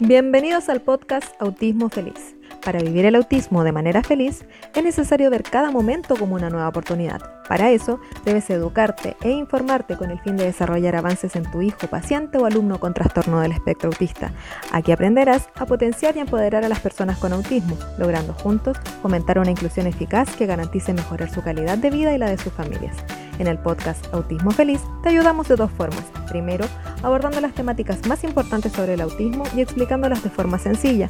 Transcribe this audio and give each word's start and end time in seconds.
Bienvenidos 0.00 0.68
al 0.68 0.80
podcast 0.80 1.34
Autismo 1.40 1.88
Feliz. 1.88 2.37
Para 2.64 2.80
vivir 2.80 3.06
el 3.06 3.14
autismo 3.14 3.64
de 3.64 3.72
manera 3.72 4.02
feliz 4.02 4.44
es 4.74 4.82
necesario 4.82 5.30
ver 5.30 5.42
cada 5.42 5.70
momento 5.70 6.16
como 6.16 6.34
una 6.34 6.50
nueva 6.50 6.68
oportunidad. 6.68 7.20
Para 7.48 7.70
eso 7.70 7.98
debes 8.24 8.50
educarte 8.50 9.16
e 9.22 9.30
informarte 9.30 9.96
con 9.96 10.10
el 10.10 10.20
fin 10.20 10.36
de 10.36 10.44
desarrollar 10.44 10.96
avances 10.96 11.34
en 11.34 11.50
tu 11.50 11.62
hijo, 11.62 11.86
paciente 11.86 12.36
o 12.36 12.44
alumno 12.44 12.78
con 12.78 12.92
trastorno 12.92 13.40
del 13.40 13.52
espectro 13.52 13.88
autista. 13.88 14.32
Aquí 14.72 14.92
aprenderás 14.92 15.48
a 15.54 15.64
potenciar 15.64 16.16
y 16.16 16.20
empoderar 16.20 16.64
a 16.64 16.68
las 16.68 16.80
personas 16.80 17.18
con 17.18 17.32
autismo, 17.32 17.76
logrando 17.96 18.34
juntos 18.34 18.76
fomentar 19.00 19.38
una 19.38 19.50
inclusión 19.50 19.86
eficaz 19.86 20.36
que 20.36 20.46
garantice 20.46 20.92
mejorar 20.92 21.30
su 21.30 21.42
calidad 21.42 21.78
de 21.78 21.90
vida 21.90 22.14
y 22.14 22.18
la 22.18 22.28
de 22.28 22.38
sus 22.38 22.52
familias. 22.52 22.96
En 23.38 23.46
el 23.46 23.58
podcast 23.58 24.12
Autismo 24.12 24.50
Feliz 24.50 24.80
te 25.02 25.10
ayudamos 25.10 25.48
de 25.48 25.56
dos 25.56 25.70
formas. 25.70 26.04
Primero, 26.28 26.66
abordando 27.02 27.40
las 27.40 27.54
temáticas 27.54 28.06
más 28.06 28.24
importantes 28.24 28.72
sobre 28.72 28.94
el 28.94 29.00
autismo 29.00 29.44
y 29.56 29.60
explicándolas 29.60 30.22
de 30.22 30.30
forma 30.30 30.58
sencilla. 30.58 31.08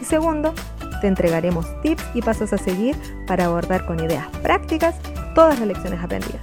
Y 0.00 0.04
segundo, 0.04 0.54
te 1.00 1.06
entregaremos 1.06 1.66
tips 1.82 2.04
y 2.14 2.22
pasos 2.22 2.52
a 2.52 2.58
seguir 2.58 2.96
para 3.26 3.46
abordar 3.46 3.86
con 3.86 4.00
ideas 4.00 4.26
prácticas 4.42 4.96
todas 5.34 5.58
las 5.58 5.68
lecciones 5.68 6.02
aprendidas. 6.02 6.42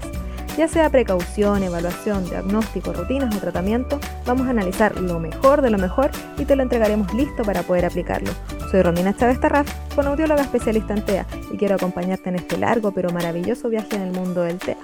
Ya 0.58 0.70
sea 0.70 0.90
precaución, 0.90 1.64
evaluación, 1.64 2.23
diagnóstico, 2.30 2.94
rutinas 2.94 3.36
o 3.36 3.40
tratamiento, 3.40 4.00
vamos 4.26 4.48
a 4.48 4.52
analizar 4.52 5.00
lo 5.02 5.20
mejor 5.20 5.62
de 5.62 5.70
lo 5.70 5.78
mejor 5.78 6.12
y 6.38 6.45
te 6.45 6.55
lo 6.55 6.64
entregaremos 6.64 7.14
listo 7.14 7.44
para 7.44 7.64
poder 7.64 7.86
aplicarlo. 7.86 8.31
Soy 8.72 8.81
Romina 8.81 9.16
Chávez 9.16 9.40
Tarraf, 9.41 9.68
audióloga 9.98 10.41
especialista 10.41 10.94
en 10.94 11.03
TEA 11.03 11.26
y 11.52 11.58
quiero 11.58 11.76
acompañarte 11.76 12.30
en 12.30 12.36
este 12.36 12.58
largo 12.58 12.92
pero 12.94 13.09
maravilloso 13.09 13.70
viaje 13.70 13.95
en 13.95 14.03
el 14.03 14.12
mundo 14.12 14.44
del 14.44 14.58
TEA. 14.58 14.78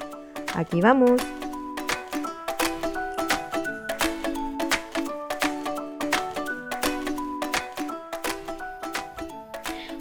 Aquí 0.55 0.81
vamos. 0.81 1.21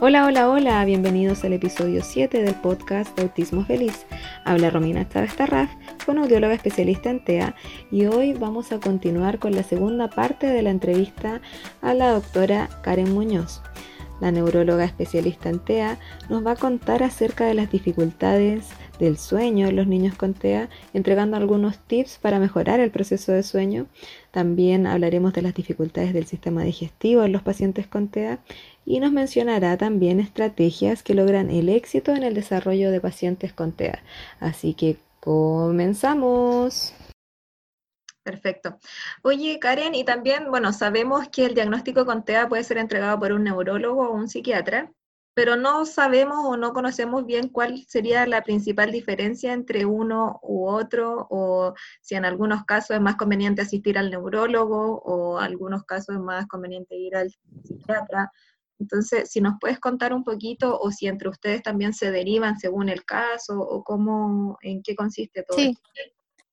Hola, 0.02 0.24
hola, 0.24 0.48
hola, 0.48 0.82
bienvenidos 0.86 1.44
al 1.44 1.52
episodio 1.52 2.02
7 2.02 2.42
del 2.42 2.54
podcast 2.54 3.14
de 3.16 3.24
Autismo 3.24 3.66
Feliz. 3.66 4.06
Habla 4.46 4.70
Romina 4.70 5.06
Chávez 5.06 5.36
Tarraf, 5.36 5.68
con 6.06 6.16
audióloga 6.16 6.54
especialista 6.54 7.10
en 7.10 7.22
TEA, 7.22 7.54
y 7.90 8.06
hoy 8.06 8.32
vamos 8.32 8.72
a 8.72 8.80
continuar 8.80 9.38
con 9.38 9.54
la 9.54 9.62
segunda 9.62 10.08
parte 10.08 10.46
de 10.46 10.62
la 10.62 10.70
entrevista 10.70 11.42
a 11.82 11.92
la 11.92 12.12
doctora 12.12 12.70
Karen 12.80 13.12
Muñoz. 13.12 13.60
La 14.22 14.32
neuróloga 14.32 14.84
especialista 14.84 15.50
en 15.50 15.58
TEA 15.58 15.98
nos 16.30 16.46
va 16.46 16.52
a 16.52 16.56
contar 16.56 17.02
acerca 17.02 17.44
de 17.44 17.52
las 17.52 17.70
dificultades 17.70 18.70
del 19.00 19.18
sueño 19.18 19.66
en 19.66 19.76
los 19.76 19.88
niños 19.88 20.14
con 20.14 20.34
TEA, 20.34 20.68
entregando 20.94 21.36
algunos 21.36 21.78
tips 21.78 22.18
para 22.18 22.38
mejorar 22.38 22.78
el 22.78 22.92
proceso 22.92 23.32
de 23.32 23.42
sueño. 23.42 23.86
También 24.30 24.86
hablaremos 24.86 25.32
de 25.32 25.42
las 25.42 25.54
dificultades 25.54 26.12
del 26.12 26.26
sistema 26.26 26.62
digestivo 26.62 27.24
en 27.24 27.32
los 27.32 27.42
pacientes 27.42 27.88
con 27.88 28.08
TEA 28.08 28.38
y 28.84 29.00
nos 29.00 29.10
mencionará 29.10 29.76
también 29.76 30.20
estrategias 30.20 31.02
que 31.02 31.14
logran 31.14 31.50
el 31.50 31.68
éxito 31.68 32.12
en 32.12 32.22
el 32.22 32.34
desarrollo 32.34 32.90
de 32.92 33.00
pacientes 33.00 33.52
con 33.52 33.72
TEA. 33.72 34.02
Así 34.38 34.74
que 34.74 34.98
comenzamos. 35.20 36.94
Perfecto. 38.22 38.78
Oye, 39.22 39.58
Karen, 39.58 39.94
y 39.94 40.04
también, 40.04 40.50
bueno, 40.50 40.72
sabemos 40.74 41.28
que 41.30 41.46
el 41.46 41.54
diagnóstico 41.54 42.04
con 42.04 42.22
TEA 42.24 42.48
puede 42.48 42.64
ser 42.64 42.76
entregado 42.76 43.18
por 43.18 43.32
un 43.32 43.44
neurólogo 43.44 44.10
o 44.10 44.12
un 44.12 44.28
psiquiatra, 44.28 44.92
pero 45.34 45.56
no 45.56 45.86
sabemos 45.86 46.38
o 46.44 46.56
no 46.56 46.72
conocemos 46.72 47.24
bien 47.24 47.48
cuál 47.48 47.84
sería 47.86 48.26
la 48.26 48.42
principal 48.42 48.90
diferencia 48.90 49.52
entre 49.52 49.86
uno 49.86 50.40
u 50.42 50.66
otro, 50.68 51.26
o 51.30 51.74
si 52.00 52.14
en 52.14 52.24
algunos 52.24 52.64
casos 52.64 52.96
es 52.96 53.00
más 53.00 53.16
conveniente 53.16 53.62
asistir 53.62 53.96
al 53.96 54.10
neurólogo, 54.10 55.00
o 55.04 55.38
en 55.38 55.44
algunos 55.44 55.84
casos 55.84 56.16
es 56.16 56.20
más 56.20 56.46
conveniente 56.46 56.96
ir 56.96 57.16
al 57.16 57.30
psiquiatra. 57.62 58.30
Entonces, 58.78 59.30
si 59.30 59.40
nos 59.40 59.54
puedes 59.60 59.78
contar 59.78 60.12
un 60.12 60.24
poquito, 60.24 60.78
o 60.78 60.90
si 60.90 61.06
entre 61.06 61.28
ustedes 61.28 61.62
también 61.62 61.92
se 61.92 62.10
derivan 62.10 62.58
según 62.58 62.88
el 62.88 63.04
caso, 63.04 63.60
o 63.60 63.84
cómo, 63.84 64.58
en 64.62 64.82
qué 64.82 64.94
consiste 64.94 65.42
todo. 65.42 65.58
Sí. 65.58 65.76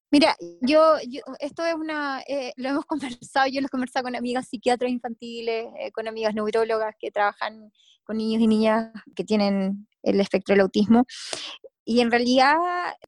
Mira, 0.10 0.38
yo, 0.62 0.96
esto 1.40 1.66
es 1.66 1.76
una, 1.76 2.22
eh, 2.28 2.54
lo 2.56 2.70
hemos 2.70 2.86
conversado, 3.22 3.48
yo 3.48 3.60
lo 3.60 3.68
he 3.68 3.70
conversado 3.70 4.04
con 4.04 4.16
amigas 4.16 4.48
psiquiatras 4.48 4.92
infantiles, 4.92 5.68
eh, 5.80 5.92
con 5.92 6.08
amigas 6.08 6.34
neurólogas 6.34 6.96
que 7.00 7.12
trabajan 7.12 7.72
con 8.06 8.18
niños 8.18 8.42
y 8.42 8.48
niñas 8.48 8.92
que 9.16 9.26
tienen 9.26 9.88
el 10.04 10.22
espectro 10.22 10.54
del 10.54 10.62
autismo, 10.62 11.06
y 11.84 12.00
en 12.00 12.12
realidad 12.12 12.56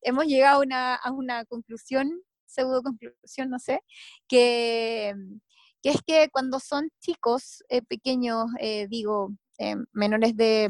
hemos 0.01 0.25
llegado 0.25 0.61
una, 0.61 0.95
a 0.95 1.11
una 1.11 1.45
conclusión, 1.45 2.21
pseudo 2.45 2.81
conclusión, 2.83 3.49
no 3.49 3.59
sé, 3.59 3.81
que, 4.27 5.13
que 5.81 5.89
es 5.91 6.01
que 6.05 6.29
cuando 6.31 6.59
son 6.59 6.89
chicos 6.99 7.63
eh, 7.69 7.81
pequeños, 7.81 8.47
digo, 8.89 9.31
menores 9.93 10.35
de 10.35 10.69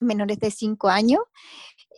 menores 0.00 0.38
de 0.38 0.50
5 0.50 0.88
años, 0.88 1.20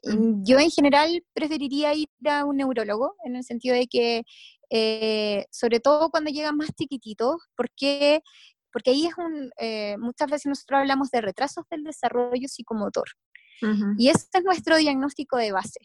yo 0.03 0.59
en 0.59 0.71
general 0.71 1.25
preferiría 1.33 1.95
ir 1.95 2.09
a 2.29 2.45
un 2.45 2.57
neurólogo, 2.57 3.15
en 3.25 3.37
el 3.37 3.45
sentido 3.45 3.75
de 3.75 3.87
que, 3.87 4.23
eh, 4.71 5.47
sobre 5.51 5.81
todo 5.81 6.11
cuando 6.11 6.31
llegan 6.31 6.57
más 6.57 6.71
chiquititos, 6.75 7.37
porque, 7.57 8.23
porque 8.73 8.91
ahí 8.91 9.07
es 9.07 9.17
un, 9.19 9.51
eh, 9.59 9.97
muchas 9.99 10.31
veces 10.31 10.47
nosotros 10.47 10.81
hablamos 10.81 11.11
de 11.11 11.21
retrasos 11.21 11.65
del 11.71 11.85
desarrollo 11.85 12.49
psicomotor. 12.49 13.09
Y 13.97 14.11
ese 14.11 14.27
es 14.35 14.45
nuestro 14.45 14.77
diagnóstico 14.77 15.39
de 15.39 15.51
base. 15.51 15.81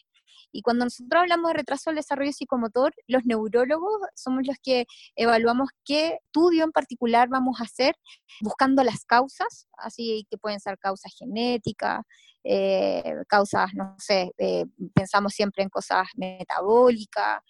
Y 0.52 0.62
cuando 0.62 0.86
nosotros 0.86 1.22
hablamos 1.22 1.50
de 1.50 1.58
retraso 1.58 1.90
del 1.90 1.98
desarrollo 1.98 2.34
psicomotor, 2.34 2.94
los 3.08 3.24
neurólogos 3.26 3.94
somos 4.16 4.46
los 4.46 4.58
que 4.62 4.86
evaluamos 5.16 5.70
qué 5.86 6.20
estudio 6.26 6.66
en 6.66 6.72
particular 6.72 7.30
vamos 7.30 7.62
a 7.62 7.64
hacer, 7.64 7.96
buscando 8.42 8.84
las 8.84 9.06
causas, 9.06 9.68
así 9.78 10.28
que 10.30 10.38
pueden 10.38 10.60
ser 10.60 10.78
causas 10.78 11.14
genéticas, 11.18 12.02
eh, 12.44 13.16
causas, 13.28 13.72
no 13.74 13.96
sé, 13.97 14.31
eh, 14.38 14.66
pensamos 14.94 15.34
siempre 15.34 15.63
en 15.63 15.69
cosas 15.69 16.07
metabólicas, 16.16 17.41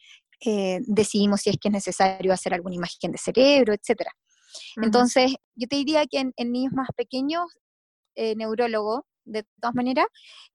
eh, 0.44 0.80
decidimos 0.82 1.42
si 1.42 1.52
es 1.52 1.58
que 1.58 1.70
es 1.70 1.74
necesario 1.74 2.34
hacer 2.34 2.54
alguna 2.54 2.76
imagen 2.76 3.12
de 3.12 3.18
cerebro, 3.18 3.74
etc. 3.74 4.04
Entonces, 4.82 5.36
yo 5.56 5.68
te 5.68 5.76
diría 5.78 6.06
que 6.06 6.20
en, 6.20 6.52
niños 6.52 6.74
más 6.74 6.90
pequeños, 6.96 7.46
neurólogo, 8.16 9.06
de 9.24 9.44
todas 9.62 9.76
maneras, 9.76 10.08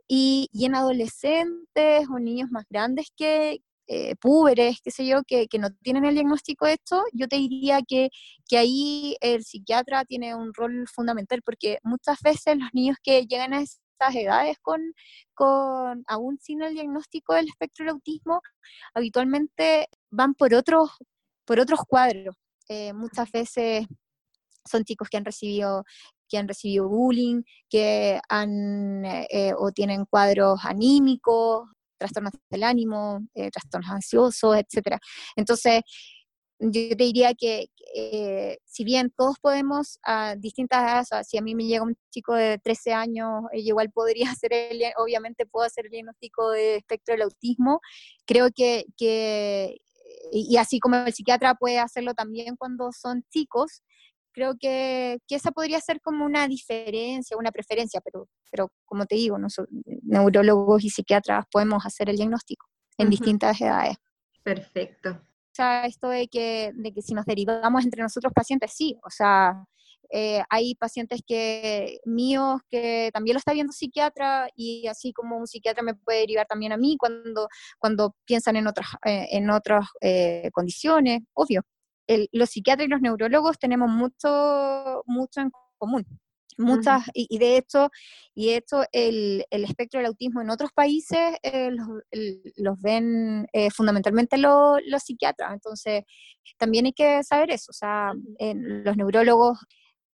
y, 0.09 0.49
en 0.53 0.75
adolescentes 0.75 2.07
o 2.13 2.19
niños 2.19 2.51
más 2.51 2.65
grandes 2.69 3.09
que, 3.17 3.61
eh, 3.89 4.17
púberes, 4.17 4.81
qué 4.83 4.91
sé 4.91 5.07
yo, 5.07 5.23
que, 5.25 5.47
que, 5.47 5.59
no 5.59 5.69
tienen 5.83 6.05
el 6.05 6.15
diagnóstico 6.15 6.67
de 6.67 6.73
esto, 6.75 7.05
yo 7.13 7.29
te 7.29 7.37
diría 7.37 7.81
que, 7.87 8.11
que, 8.49 8.59
ahí 8.59 9.17
el 9.21 9.45
psiquiatra 9.45 10.05
tiene 10.05 10.35
un 10.35 10.53
rol 10.55 10.87
fundamental, 10.93 11.41
porque 11.43 11.79
muchas 11.85 12.21
veces 12.21 12.57
los 12.59 12.69
niños 12.73 12.97
que 13.03 13.27
llegan 13.27 13.55
a 13.55 13.61
estas 13.99 14.15
edades 14.15 14.59
con, 14.61 14.81
con 15.35 16.05
aún 16.07 16.39
sin 16.41 16.63
el 16.63 16.75
diagnóstico 16.75 17.35
del 17.35 17.49
espectro 17.49 17.85
del 17.85 17.95
autismo, 17.95 18.41
habitualmente 18.95 19.89
van 20.11 20.35
por 20.35 20.55
otros, 20.55 20.91
por 21.45 21.59
otros 21.61 21.81
cuadros. 21.89 22.37
Eh, 22.69 22.93
muchas 22.93 23.31
veces 23.31 23.87
son 24.65 24.85
chicos 24.85 25.09
que 25.09 25.17
han 25.17 25.25
recibido 25.25 25.85
que 26.29 26.39
han 26.39 26.49
recibido 26.49 26.89
bullying, 26.89 27.43
que 27.71 28.21
han 28.29 29.05
eh, 29.05 29.53
o 29.57 29.71
tienen 29.71 30.07
cuadros 30.07 30.59
anímicos, 30.65 31.69
trastornos 31.99 32.33
del 32.51 32.65
ánimo, 32.65 33.21
eh, 33.33 33.49
trastornos 33.51 33.91
ansiosos, 33.91 34.57
etc. 34.57 34.99
Entonces, 35.37 35.83
yo 36.59 36.97
te 36.97 37.05
diría 37.05 37.35
que 37.35 37.67
eh, 37.95 38.59
si 38.65 38.85
bien 38.85 39.13
todos 39.17 39.39
podemos 39.39 39.99
a 40.03 40.37
distintas 40.37 40.83
edades, 40.83 41.29
si 41.29 41.39
a 41.39 41.43
mí 41.43 41.55
me 41.55 41.65
llega 41.65 41.85
un 41.85 41.97
chico 42.11 42.35
de 42.35 42.59
13 42.59 42.93
años, 42.93 43.45
igual 43.53 43.91
podría 43.91 44.31
hacer, 44.39 44.53
el, 44.53 44.83
obviamente 44.97 45.47
puedo 45.47 45.67
hacer 45.67 45.87
el 45.87 45.93
diagnóstico 45.93 46.51
de 46.51 46.77
espectro 46.77 47.15
del 47.15 47.23
autismo, 47.23 47.81
creo 48.27 48.49
que, 48.55 48.87
que 48.97 49.81
y 50.33 50.57
así 50.57 50.81
como 50.81 50.97
el 50.97 51.13
psiquiatra 51.13 51.55
puede 51.55 51.79
hacerlo 51.79 52.15
también 52.15 52.57
cuando 52.57 52.91
son 52.93 53.23
chicos, 53.31 53.83
creo 54.33 54.55
que, 54.59 55.19
que, 55.27 55.37
esa 55.37 55.51
podría 55.51 55.81
ser 55.81 56.01
como 56.01 56.25
una 56.25 56.47
diferencia, 56.47 57.37
una 57.37 57.53
preferencia, 57.53 58.01
pero, 58.05 58.29
pero 58.51 58.71
como 58.85 59.07
te 59.07 59.15
digo, 59.15 59.39
nosotros, 59.39 59.75
neurólogos 60.03 60.85
y 60.85 60.91
psiquiatras 60.91 61.47
podemos 61.51 61.85
hacer 61.87 62.11
el 62.11 62.17
diagnóstico 62.17 62.67
en 62.99 63.11
distintas 63.11 63.61
edades. 63.61 63.97
Perfecto. 64.43 65.26
Sea, 65.57 65.87
esto 65.87 66.09
de 66.09 66.29
que, 66.29 66.73
de 66.75 66.93
que 66.93 67.01
si 67.01 67.15
nos 67.15 67.25
derivamos 67.25 67.83
entre 67.85 68.03
nosotros 68.03 68.31
pacientes, 68.35 68.73
sí, 68.75 68.99
o 69.03 69.09
sea, 69.09 69.65
eh, 70.11 70.43
hay 70.51 70.75
pacientes 70.75 71.23
que 71.27 71.99
míos 72.05 72.61
que 72.71 73.11
también 73.15 73.35
lo 73.35 73.39
está 73.39 73.55
viendo 73.55 73.73
psiquiatra 73.73 74.49
y 74.55 74.87
así 74.87 75.15
como 75.15 75.39
un 75.39 75.47
psiquiatra 75.47 75.83
me 75.83 75.95
puede 75.95 76.21
derivar 76.21 76.47
también 76.47 76.73
a 76.73 76.77
mí 76.77 76.97
cuando, 76.99 77.49
cuando 77.79 78.15
piensan 78.27 78.57
en 78.57 78.67
otras, 78.67 78.89
eh, 79.07 79.29
en 79.31 79.49
otras 79.49 79.87
eh, 80.03 80.51
condiciones, 80.53 81.23
obvio 81.33 81.63
los 82.33 82.51
psiquiatras 82.51 82.87
y 82.87 82.91
los 82.91 83.01
neurólogos 83.01 83.59
tenemos 83.59 83.91
mucho, 83.91 85.03
mucho 85.07 85.41
en 85.41 85.51
común. 85.79 86.05
Muchas, 86.59 87.03
y, 87.13 87.39
de 87.39 87.59
hecho, 87.59 87.91
y 88.35 88.47
de 88.47 88.57
hecho 88.57 88.83
el, 88.93 89.45
el, 89.51 89.65
espectro 89.65 89.99
del 89.99 90.07
autismo 90.07 90.41
en 90.41 90.49
otros 90.49 90.71
países 90.73 91.37
eh, 91.43 91.71
los, 92.57 92.81
ven 92.81 93.47
eh, 93.53 93.71
fundamentalmente 93.71 94.39
los 94.39 94.81
psiquiatras, 95.05 95.53
entonces 95.53 96.05
también 96.57 96.87
hay 96.87 96.93
que 96.95 97.23
saber 97.25 97.51
eso, 97.51 97.71
o 97.71 97.75
sea, 97.75 98.13
los 98.41 98.97
neurólogos 98.97 99.59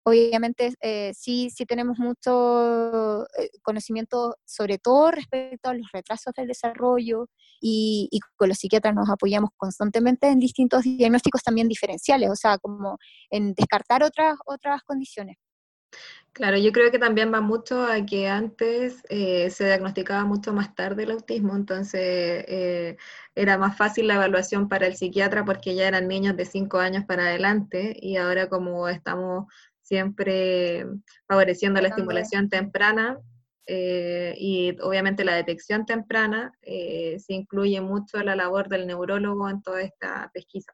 obviamente 0.03 0.73
eh, 0.81 1.11
sí, 1.13 1.51
sí 1.51 1.65
tenemos 1.67 1.99
mucho 1.99 3.27
conocimiento, 3.61 4.35
sobre 4.43 4.79
todo 4.79 5.11
respecto 5.11 5.69
a 5.69 5.75
los 5.75 5.91
retrasos 5.93 6.33
del 6.35 6.47
desarrollo, 6.47 7.27
y, 7.63 8.07
y, 8.11 8.19
con 8.35 8.49
los 8.49 8.57
psiquiatras 8.57 8.95
nos 8.95 9.09
apoyamos 9.11 9.51
constantemente 9.57 10.27
en 10.27 10.39
distintos 10.39 10.81
diagnósticos 10.83 11.43
también 11.43 11.67
diferenciales, 11.67 12.31
o 12.31 12.35
sea, 12.35 12.57
como 12.57 12.97
en 13.29 13.53
descartar 13.53 14.01
otras, 14.03 14.37
otras 14.47 14.81
condiciones. 14.81 15.37
Claro, 16.33 16.57
yo 16.57 16.71
creo 16.71 16.91
que 16.91 16.99
también 16.99 17.33
va 17.33 17.41
mucho 17.41 17.83
a 17.83 18.05
que 18.05 18.29
antes 18.29 19.03
eh, 19.09 19.49
se 19.49 19.65
diagnosticaba 19.65 20.23
mucho 20.23 20.53
más 20.53 20.73
tarde 20.73 21.03
el 21.03 21.11
autismo, 21.11 21.55
entonces 21.57 22.45
eh, 22.47 22.97
era 23.35 23.57
más 23.57 23.77
fácil 23.77 24.07
la 24.07 24.15
evaluación 24.15 24.69
para 24.69 24.87
el 24.87 24.95
psiquiatra 24.95 25.43
porque 25.43 25.75
ya 25.75 25.89
eran 25.89 26.07
niños 26.07 26.37
de 26.37 26.45
5 26.45 26.79
años 26.79 27.03
para 27.03 27.23
adelante 27.23 27.97
y 28.01 28.15
ahora 28.15 28.47
como 28.47 28.87
estamos 28.87 29.51
siempre 29.81 30.85
favoreciendo 31.27 31.81
la 31.81 31.89
estimulación 31.89 32.47
temprana 32.47 33.19
eh, 33.65 34.33
y 34.37 34.77
obviamente 34.81 35.25
la 35.25 35.35
detección 35.35 35.85
temprana, 35.85 36.53
se 36.61 37.33
incluye 37.33 37.81
mucho 37.81 38.23
la 38.23 38.37
labor 38.37 38.69
del 38.69 38.87
neurólogo 38.87 39.49
en 39.49 39.61
toda 39.61 39.81
esta 39.81 40.31
pesquisa. 40.33 40.71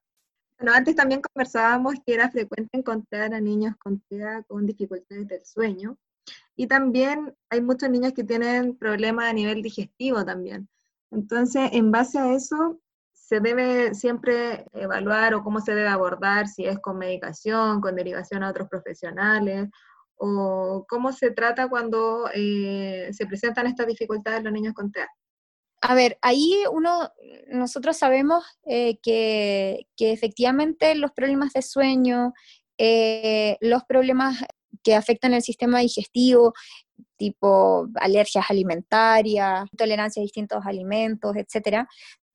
Bueno, 0.59 0.73
antes 0.73 0.95
también 0.95 1.21
conversábamos 1.21 1.95
que 2.05 2.15
era 2.15 2.31
frecuente 2.31 2.77
encontrar 2.77 3.33
a 3.33 3.39
niños 3.39 3.75
con 3.77 3.99
TEA 4.09 4.43
con 4.43 4.65
dificultades 4.65 5.27
del 5.27 5.45
sueño. 5.45 5.97
Y 6.55 6.67
también 6.67 7.35
hay 7.49 7.61
muchos 7.61 7.89
niños 7.89 8.13
que 8.13 8.23
tienen 8.23 8.75
problemas 8.75 9.29
a 9.29 9.33
nivel 9.33 9.61
digestivo 9.61 10.25
también. 10.25 10.67
Entonces, 11.11 11.69
en 11.73 11.91
base 11.91 12.17
a 12.17 12.33
eso, 12.33 12.79
se 13.13 13.39
debe 13.39 13.93
siempre 13.93 14.65
evaluar 14.73 15.35
o 15.35 15.43
cómo 15.43 15.61
se 15.61 15.75
debe 15.75 15.89
abordar, 15.89 16.47
si 16.47 16.65
es 16.65 16.79
con 16.79 16.97
medicación, 16.97 17.79
con 17.79 17.95
derivación 17.95 18.43
a 18.43 18.49
otros 18.49 18.67
profesionales, 18.67 19.69
o 20.15 20.85
cómo 20.89 21.11
se 21.13 21.31
trata 21.31 21.69
cuando 21.69 22.29
eh, 22.33 23.09
se 23.13 23.27
presentan 23.27 23.67
estas 23.67 23.85
dificultades 23.87 24.39
en 24.39 24.45
los 24.45 24.53
niños 24.53 24.73
con 24.73 24.91
TEA. 24.91 25.07
A 25.81 25.93
ver, 25.93 26.17
ahí 26.21 26.63
uno, 26.71 27.11
nosotros 27.49 27.97
sabemos 27.97 28.43
eh, 28.65 28.97
que, 29.01 29.85
efectivamente 29.99 30.95
los 30.95 31.11
problemas 31.11 31.53
de 31.53 31.61
sueño, 31.61 32.33
eh, 32.77 33.57
los 33.61 33.83
problemas 33.83 34.43
que 34.83 34.95
afectan 34.95 35.33
el 35.33 35.43
sistema 35.43 35.79
digestivo, 35.79 36.53
tipo 37.17 37.87
alergias 37.95 38.45
alimentarias, 38.49 39.69
tolerancia 39.77 40.21
a 40.21 40.23
distintos 40.23 40.65
alimentos, 40.65 41.35
etcétera, 41.35 41.87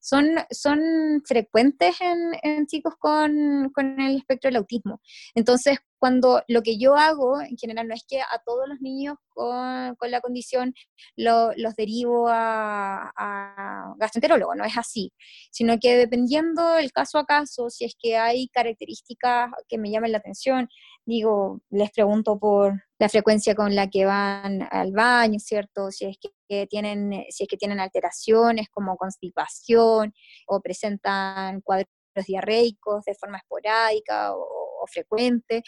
son, 0.03 0.27
son 0.51 1.23
frecuentes 1.25 2.01
en, 2.01 2.33
en 2.43 2.67
chicos 2.67 2.95
con, 2.99 3.71
con, 3.73 4.01
el 4.01 4.17
espectro 4.17 4.49
del 4.49 4.57
autismo. 4.57 5.01
Entonces, 5.35 5.79
cuando 5.99 6.43
lo 6.49 6.63
que 6.63 6.77
yo 6.77 6.97
hago, 6.97 7.41
en 7.41 7.57
general, 7.57 7.87
no 7.87 7.95
es 7.95 8.05
que 8.09 8.21
a 8.21 8.43
todos 8.45 8.69
los 8.69 8.81
niños 8.81 9.17
con, 9.29 9.95
con 9.95 10.11
la 10.11 10.21
condición 10.21 10.75
lo, 11.15 11.53
los 11.57 11.77
derivo 11.77 12.27
a, 12.29 13.13
a, 13.17 13.95
gastroenterólogo, 13.97 14.57
no 14.57 14.65
es 14.65 14.77
así, 14.77 15.13
sino 15.53 15.79
que 15.79 15.97
dependiendo 15.97 16.77
el 16.77 16.91
caso 16.91 17.19
a 17.19 17.25
caso, 17.25 17.71
si 17.71 17.85
es 17.85 17.95
que 17.97 18.17
hay 18.17 18.49
características 18.49 19.51
que 19.69 19.79
me 19.79 19.93
llamen 19.93 20.11
la 20.11 20.19
atención, 20.19 20.69
digo, 21.05 21.61
les 21.71 21.93
pregunto 21.93 22.39
por 22.41 22.83
la 22.99 23.09
frecuencia 23.09 23.55
con 23.55 23.75
la 23.77 23.89
que 23.89 24.05
van 24.05 24.67
al 24.71 24.93
baño, 24.93 25.39
¿cierto? 25.39 25.93
Si 25.93 26.07
es 26.07 26.19
que 26.21 26.31
tienen, 26.69 27.25
si 27.31 27.45
es 27.45 27.49
que 27.49 27.57
tienen 27.57 27.81
alteraciones 27.81 28.69
como 28.71 28.97
constipación 28.97 30.15
o 30.47 30.61
presentan 30.61 31.61
cuadros 31.63 31.89
diarreicos 32.27 33.05
de 33.05 33.15
forma 33.15 33.39
esporádica 33.39 34.35
o, 34.35 34.87
frecuente, 34.87 35.63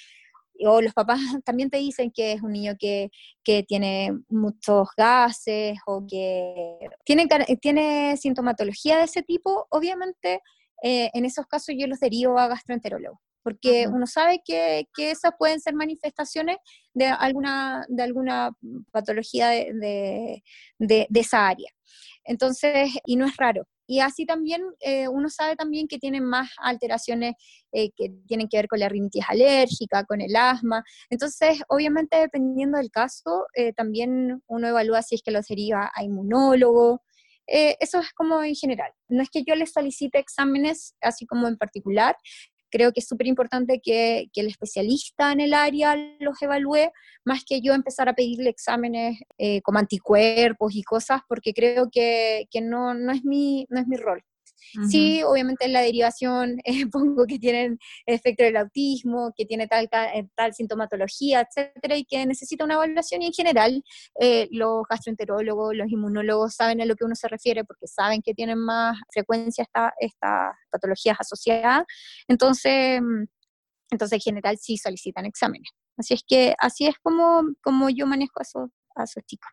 o 0.66 0.80
los 0.80 0.92
papás 0.92 1.18
también 1.44 1.70
te 1.70 1.78
dicen 1.78 2.10
que 2.12 2.32
es 2.32 2.42
un 2.42 2.52
niño 2.52 2.74
que, 2.78 3.10
tiene 3.66 4.12
muchos 4.28 4.88
gases 4.96 5.78
o 5.86 6.04
que 6.08 6.78
tiene, 7.04 7.26
tiene 7.60 8.16
sintomatología 8.16 8.98
de 8.98 9.04
ese 9.04 9.22
tipo, 9.22 9.66
obviamente 9.70 10.40
eh, 10.82 11.10
en 11.14 11.24
esos 11.24 11.46
casos 11.46 11.74
yo 11.78 11.86
los 11.86 12.00
derivo 12.00 12.38
a 12.38 12.48
gastroenterólogo, 12.48 13.20
porque 13.44 13.86
uno 13.86 14.06
sabe 14.06 14.40
que, 14.44 14.88
esas 14.96 15.32
pueden 15.38 15.60
ser 15.60 15.74
manifestaciones 15.74 16.56
de 16.94 17.06
alguna, 17.06 17.84
de 17.88 18.02
alguna 18.02 18.50
patología 18.90 19.50
de, 19.50 20.42
de 20.78 21.08
esa 21.14 21.46
área. 21.46 21.70
Entonces, 22.24 22.90
y 23.06 23.16
no 23.16 23.26
es 23.26 23.36
raro. 23.36 23.66
Y 23.86 24.00
así 24.00 24.24
también 24.24 24.62
eh, 24.80 25.08
uno 25.08 25.28
sabe 25.28 25.56
también 25.56 25.88
que 25.88 25.98
tienen 25.98 26.24
más 26.24 26.50
alteraciones 26.58 27.34
eh, 27.72 27.90
que 27.94 28.10
tienen 28.26 28.48
que 28.48 28.56
ver 28.56 28.68
con 28.68 28.80
la 28.80 28.88
rinitis 28.88 29.24
alérgica, 29.28 30.04
con 30.04 30.20
el 30.20 30.34
asma. 30.36 30.82
Entonces, 31.10 31.60
obviamente, 31.68 32.16
dependiendo 32.16 32.78
del 32.78 32.90
caso, 32.90 33.46
eh, 33.54 33.72
también 33.74 34.42
uno 34.46 34.68
evalúa 34.68 35.02
si 35.02 35.16
es 35.16 35.22
que 35.22 35.30
lo 35.32 35.42
sería 35.42 35.90
a 35.94 36.02
inmunólogo. 36.02 37.02
eso 37.46 37.98
es 38.00 38.12
como 38.14 38.42
en 38.42 38.54
general. 38.54 38.90
No 39.08 39.22
es 39.22 39.28
que 39.30 39.44
yo 39.44 39.54
les 39.54 39.72
solicite 39.72 40.18
exámenes 40.18 40.94
así 41.02 41.26
como 41.26 41.46
en 41.46 41.58
particular, 41.58 42.16
creo 42.74 42.92
que 42.92 42.98
es 42.98 43.06
súper 43.06 43.28
importante 43.28 43.80
que, 43.80 44.26
el 44.34 44.48
especialista 44.48 45.30
en 45.30 45.40
el 45.40 45.54
área 45.54 45.94
los 46.18 46.42
evalúe, 46.42 46.90
más 47.24 47.44
que 47.44 47.60
yo 47.60 47.72
empezar 47.72 48.08
a 48.08 48.14
pedirle 48.14 48.50
exámenes 48.50 49.20
eh, 49.38 49.62
como 49.62 49.78
anticuerpos 49.78 50.74
y 50.74 50.82
cosas, 50.82 51.20
porque 51.28 51.52
creo 51.52 51.88
que, 51.88 52.48
no, 52.60 52.92
no, 52.94 53.12
es 53.12 53.24
mi, 53.24 53.64
no 53.70 53.80
es 53.80 53.86
mi 53.86 53.96
rol. 53.96 54.22
Sí, 54.88 55.22
obviamente 55.22 55.66
en 55.66 55.72
la 55.72 55.80
derivación 55.80 56.58
eh, 56.64 56.86
pongo 56.86 57.26
que 57.26 57.38
tienen 57.38 57.78
efecto 58.06 58.44
del 58.44 58.56
autismo, 58.56 59.32
que 59.36 59.44
tiene 59.46 59.66
tal, 59.66 59.88
eh, 59.92 60.28
tal, 60.34 60.54
sintomatología, 60.54 61.42
etcétera, 61.42 61.96
y 61.96 62.04
que 62.04 62.26
necesita 62.26 62.64
una 62.64 62.74
evaluación. 62.74 63.22
Y 63.22 63.26
en 63.26 63.32
general, 63.32 63.84
eh, 64.20 64.48
los 64.50 64.82
gastroenterólogos, 64.88 65.74
los 65.74 65.90
inmunólogos 65.90 66.54
saben 66.54 66.80
a 66.80 66.84
lo 66.84 66.96
que 66.96 67.04
uno 67.04 67.14
se 67.14 67.28
refiere 67.28 67.64
porque 67.64 67.86
saben 67.86 68.22
que 68.22 68.34
tienen 68.34 68.58
más 68.58 68.98
frecuencia 69.12 69.62
estas 69.62 69.92
esta 69.98 70.52
patologías 70.70 71.16
asociadas. 71.20 71.84
Entonces, 72.28 73.00
mm, 73.00 73.24
entonces, 73.90 74.16
en 74.16 74.20
general, 74.20 74.58
sí 74.58 74.76
solicitan 74.76 75.26
exámenes. 75.26 75.70
Así 75.96 76.14
es 76.14 76.22
que 76.26 76.54
así 76.58 76.86
es 76.86 76.96
como, 77.02 77.42
como 77.62 77.90
yo 77.90 78.06
manejo 78.06 78.40
a 78.40 78.44
a 78.96 79.04
esos 79.04 79.24
chicos. 79.26 79.50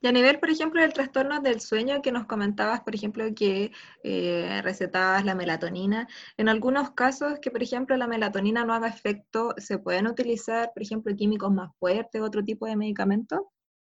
Y 0.00 0.06
a 0.06 0.12
nivel, 0.12 0.38
por 0.40 0.50
ejemplo, 0.50 0.80
del 0.80 0.92
trastorno 0.92 1.40
del 1.40 1.60
sueño 1.60 2.02
que 2.02 2.12
nos 2.12 2.26
comentabas, 2.26 2.80
por 2.82 2.94
ejemplo, 2.94 3.24
que 3.34 3.72
eh, 4.04 4.60
recetabas 4.62 5.24
la 5.24 5.34
melatonina, 5.34 6.08
en 6.36 6.48
algunos 6.48 6.90
casos 6.92 7.38
que, 7.40 7.50
por 7.50 7.62
ejemplo, 7.62 7.96
la 7.96 8.06
melatonina 8.06 8.64
no 8.64 8.74
haga 8.74 8.88
efecto, 8.88 9.54
¿se 9.58 9.78
pueden 9.78 10.06
utilizar, 10.06 10.70
por 10.74 10.82
ejemplo, 10.82 11.14
químicos 11.16 11.52
más 11.52 11.70
fuertes, 11.78 12.22
otro 12.22 12.44
tipo 12.44 12.66
de 12.66 12.76
medicamentos? 12.76 13.40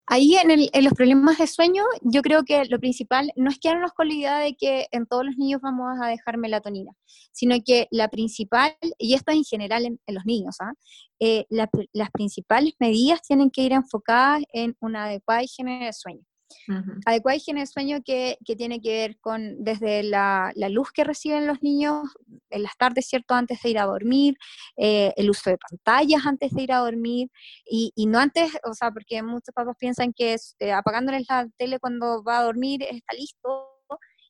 Ahí 0.07 0.35
en, 0.35 0.83
los 0.83 0.93
problemas 0.93 1.39
de 1.39 1.47
sueño, 1.47 1.83
yo 2.01 2.21
creo 2.21 2.43
que 2.43 2.65
lo 2.65 2.79
principal 2.79 3.31
no 3.35 3.49
es 3.49 3.59
quedarnos 3.59 3.91
con 3.93 4.07
la 4.07 4.13
idea 4.13 4.37
de 4.37 4.55
que 4.55 4.87
en 4.91 5.07
todos 5.07 5.25
los 5.25 5.35
niños 5.35 5.61
vamos 5.61 5.97
a 5.99 6.07
dejar 6.07 6.37
melatonina, 6.37 6.91
sino 7.31 7.55
que 7.65 7.87
la 7.89 8.07
principal, 8.09 8.75
y 8.99 9.15
esto 9.15 9.31
en 9.31 9.43
general 9.43 9.85
en, 9.85 9.99
los 10.07 10.25
niños, 10.25 10.57
¿ah? 10.59 10.73
eh, 11.19 11.45
las 11.49 12.11
principales 12.11 12.73
medidas 12.79 13.23
tienen 13.23 13.49
que 13.49 13.63
ir 13.63 13.73
enfocadas 13.73 14.43
en 14.53 14.75
una 14.79 15.05
adecuada 15.05 15.41
higiene 15.43 15.85
de 15.85 15.93
sueño. 15.93 16.23
Adecuada 17.05 17.37
higiene 17.37 17.61
de 17.61 17.67
sueño 17.67 17.99
que, 18.03 18.37
tiene 18.57 18.81
que 18.81 18.89
ver 18.89 19.19
con 19.19 19.63
desde 19.63 20.03
la, 20.03 20.53
luz 20.69 20.91
que 20.91 21.03
reciben 21.03 21.47
los 21.47 21.61
niños 21.61 22.07
en 22.49 22.63
las 22.63 22.77
tardes, 22.77 23.07
¿cierto? 23.07 23.33
Antes 23.33 23.61
de 23.61 23.69
ir 23.69 23.79
a 23.79 23.85
dormir, 23.85 24.35
eh, 24.77 25.13
el 25.17 25.29
uso 25.29 25.49
de 25.49 25.57
pantallas 25.57 26.25
antes 26.25 26.51
de 26.51 26.61
ir 26.63 26.71
a 26.71 26.79
dormir, 26.79 27.29
y, 27.65 27.91
no 28.07 28.19
antes, 28.19 28.51
o 28.63 28.73
sea, 28.73 28.91
porque 28.91 29.21
muchos 29.23 29.53
papás 29.53 29.75
piensan 29.79 30.13
que 30.13 30.35
eh, 30.59 30.71
apagándoles 30.71 31.25
la 31.29 31.47
tele 31.57 31.79
cuando 31.79 32.23
va 32.23 32.39
a 32.39 32.43
dormir 32.43 32.83
está 32.83 33.13
listo, 33.15 33.64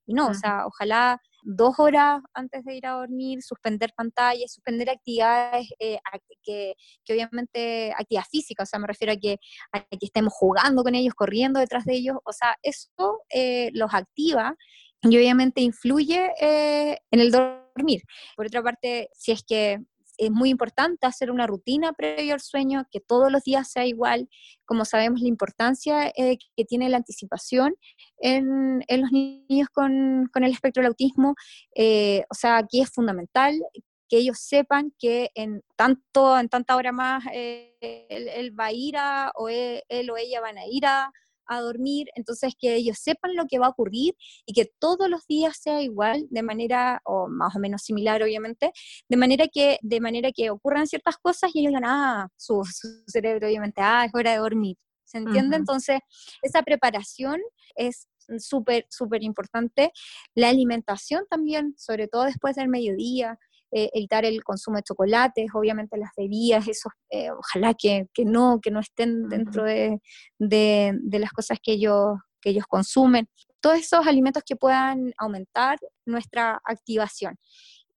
y 0.06 0.14
no, 0.14 0.28
o 0.28 0.34
sea, 0.34 0.66
ojalá 0.66 1.20
dos 1.44 1.80
horas 1.80 2.22
antes 2.34 2.64
de 2.66 2.76
ir 2.76 2.86
a 2.88 2.94
dormir, 2.94 3.42
suspender 3.42 3.92
pantallas, 3.96 4.54
suspender 4.54 4.90
actividades 4.90 5.68
eh, 5.80 6.00
que, 6.44 6.76
obviamente, 7.10 7.94
actividad 7.98 8.26
física, 8.30 8.64
o 8.64 8.66
sea, 8.66 8.80
me 8.80 8.88
refiero 8.88 9.14
a 9.14 9.18
que, 9.18 9.38
que 9.74 10.06
estemos 10.06 10.34
jugando 10.34 10.84
con 10.84 10.96
ellos, 10.96 11.14
corriendo 11.14 11.60
detrás 11.60 11.86
de 11.86 11.96
ellos, 11.96 12.18
o 12.24 12.34
sea, 12.34 12.56
eso 12.64 13.22
eh, 13.30 13.70
los 13.74 13.94
activa 13.94 14.56
y 15.02 15.18
obviamente 15.18 15.62
influye 15.62 16.32
eh, 16.40 16.98
en 17.12 17.20
el 17.20 17.32
dormir. 17.32 18.02
Por 18.36 18.48
otra 18.48 18.64
parte, 18.64 19.10
si 19.14 19.32
es 19.32 19.44
que 19.44 19.80
es 20.18 20.32
muy 20.32 20.50
importante 20.50 21.06
hacer 21.06 21.32
una 21.32 21.48
rutina 21.48 21.94
previo 21.94 22.34
al 22.34 22.42
sueño, 22.42 22.86
que 22.92 23.00
todos 23.00 23.32
los 23.32 23.44
días 23.44 23.70
sea 23.70 23.86
igual, 23.86 24.30
como 24.66 24.86
sabemos 24.86 25.22
la 25.22 25.28
importancia 25.28 26.08
eh, 26.16 26.38
que 26.56 26.66
tiene 26.66 26.90
la 26.90 26.98
anticipación 26.98 27.76
en, 28.18 28.84
en 28.88 29.02
los 29.02 29.12
niños 29.12 29.70
con, 29.72 30.30
con, 30.32 30.44
el 30.44 30.52
espectro 30.52 30.82
del 30.82 30.90
autismo, 30.90 31.36
eh, 31.76 32.24
o 32.30 32.36
sea, 32.36 32.58
aquí 32.58 32.82
es 32.82 32.90
fundamental 32.90 33.60
que 34.08 34.18
ellos 34.18 34.40
sepan 34.40 34.94
que 35.00 35.32
en 35.36 35.64
tanto, 35.76 36.38
en 36.38 36.50
tanta 36.50 36.76
hora 36.76 36.92
más 36.92 37.24
eh, 37.34 37.76
él, 38.10 38.58
va 38.58 38.66
a 38.66 38.72
ir 38.72 38.98
a, 38.98 39.32
o 39.36 39.50
él, 39.50 39.82
o 40.10 40.18
ella 40.18 40.42
van 40.42 40.58
a 40.58 40.66
ir 40.68 40.86
a, 40.86 41.12
a 41.48 41.62
dormir, 41.62 42.08
entonces 42.16 42.54
que 42.58 42.76
ellos 42.76 42.98
sepan 43.00 43.36
lo 43.36 43.46
que 43.48 43.60
va 43.60 43.68
a 43.68 43.70
ocurrir 43.70 44.16
y 44.46 44.54
que 44.54 44.72
todos 44.80 45.10
los 45.10 45.26
días 45.28 45.58
sea 45.62 45.82
igual, 45.82 46.26
de 46.30 46.44
manera, 46.44 47.02
o 47.06 47.28
más 47.28 47.56
o 47.56 47.60
menos 47.60 47.82
similar 47.84 48.22
obviamente, 48.24 48.72
de 49.10 49.18
manera 49.18 49.48
que, 49.48 49.80
de 49.82 50.02
manera 50.02 50.32
que 50.32 50.50
ocurran 50.50 50.88
ciertas 50.88 51.18
cosas 51.18 51.52
y 51.54 51.60
ellos 51.60 51.72
digan, 51.72 51.86
ah, 51.86 52.30
su, 52.38 52.62
cerebro 53.08 53.48
obviamente, 53.48 53.82
ah, 53.82 54.06
es 54.06 54.12
hora 54.14 54.32
de 54.32 54.38
dormir. 54.38 54.78
¿Se 55.04 55.20
entiende? 55.20 55.56
Entonces, 55.56 56.00
esa 56.42 56.64
preparación 56.64 57.40
es 57.76 58.08
súper, 58.40 58.88
súper 58.90 59.24
importante. 59.24 59.92
La 60.34 60.50
alimentación 60.50 61.26
también, 61.30 61.76
sobre 61.78 62.08
todo 62.08 62.24
después 62.24 62.56
del 62.56 62.70
mediodía, 62.70 63.38
eh, 63.72 63.90
evitar 63.94 64.26
el 64.26 64.44
consumo 64.44 64.78
de 64.78 64.84
chocolates, 64.84 65.48
obviamente 65.54 65.98
las 65.98 66.12
bebidas, 66.16 66.68
esos, 66.68 66.94
eh, 67.10 67.32
ojalá 67.32 67.74
que, 67.74 68.08
que, 68.14 68.24
no, 68.24 68.60
que 68.62 68.72
no 68.72 68.80
estén 68.80 69.28
dentro 69.28 69.64
de, 69.64 70.00
de, 70.40 70.98
de, 71.02 71.20
las 71.20 71.32
cosas 71.32 71.58
que 71.62 71.74
ellos, 71.74 72.18
que 72.42 72.52
ellos 72.52 72.66
consumen. 72.68 73.28
Todos 73.62 73.80
esos 73.80 74.06
alimentos 74.06 74.44
que 74.46 74.56
puedan 74.56 75.14
aumentar 75.18 75.80
nuestra 76.06 76.62
activación. 76.64 77.38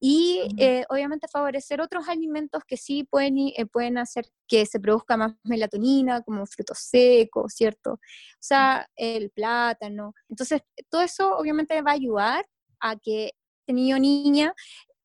Y 0.00 0.48
eh, 0.58 0.84
obviamente 0.90 1.26
favorecer 1.26 1.80
otros 1.80 2.08
alimentos 2.08 2.62
que 2.66 2.76
sí 2.76 3.04
pueden, 3.04 3.36
pueden 3.72 3.98
hacer 3.98 4.26
que 4.46 4.64
se 4.64 4.78
produzca 4.78 5.16
más 5.16 5.34
melatonina, 5.42 6.22
como 6.22 6.46
frutos 6.46 6.78
secos, 6.78 7.52
¿cierto? 7.54 7.94
O 7.94 7.98
sea, 8.38 8.88
el 8.94 9.30
plátano. 9.30 10.14
Entonces, 10.28 10.62
todo 10.88 11.02
eso 11.02 11.36
obviamente 11.36 11.82
va 11.82 11.90
a 11.90 11.94
ayudar 11.94 12.46
a 12.80 12.96
que 12.96 13.32
este 13.68 13.74
niño 13.74 13.96
o 13.96 13.98
niña 13.98 14.54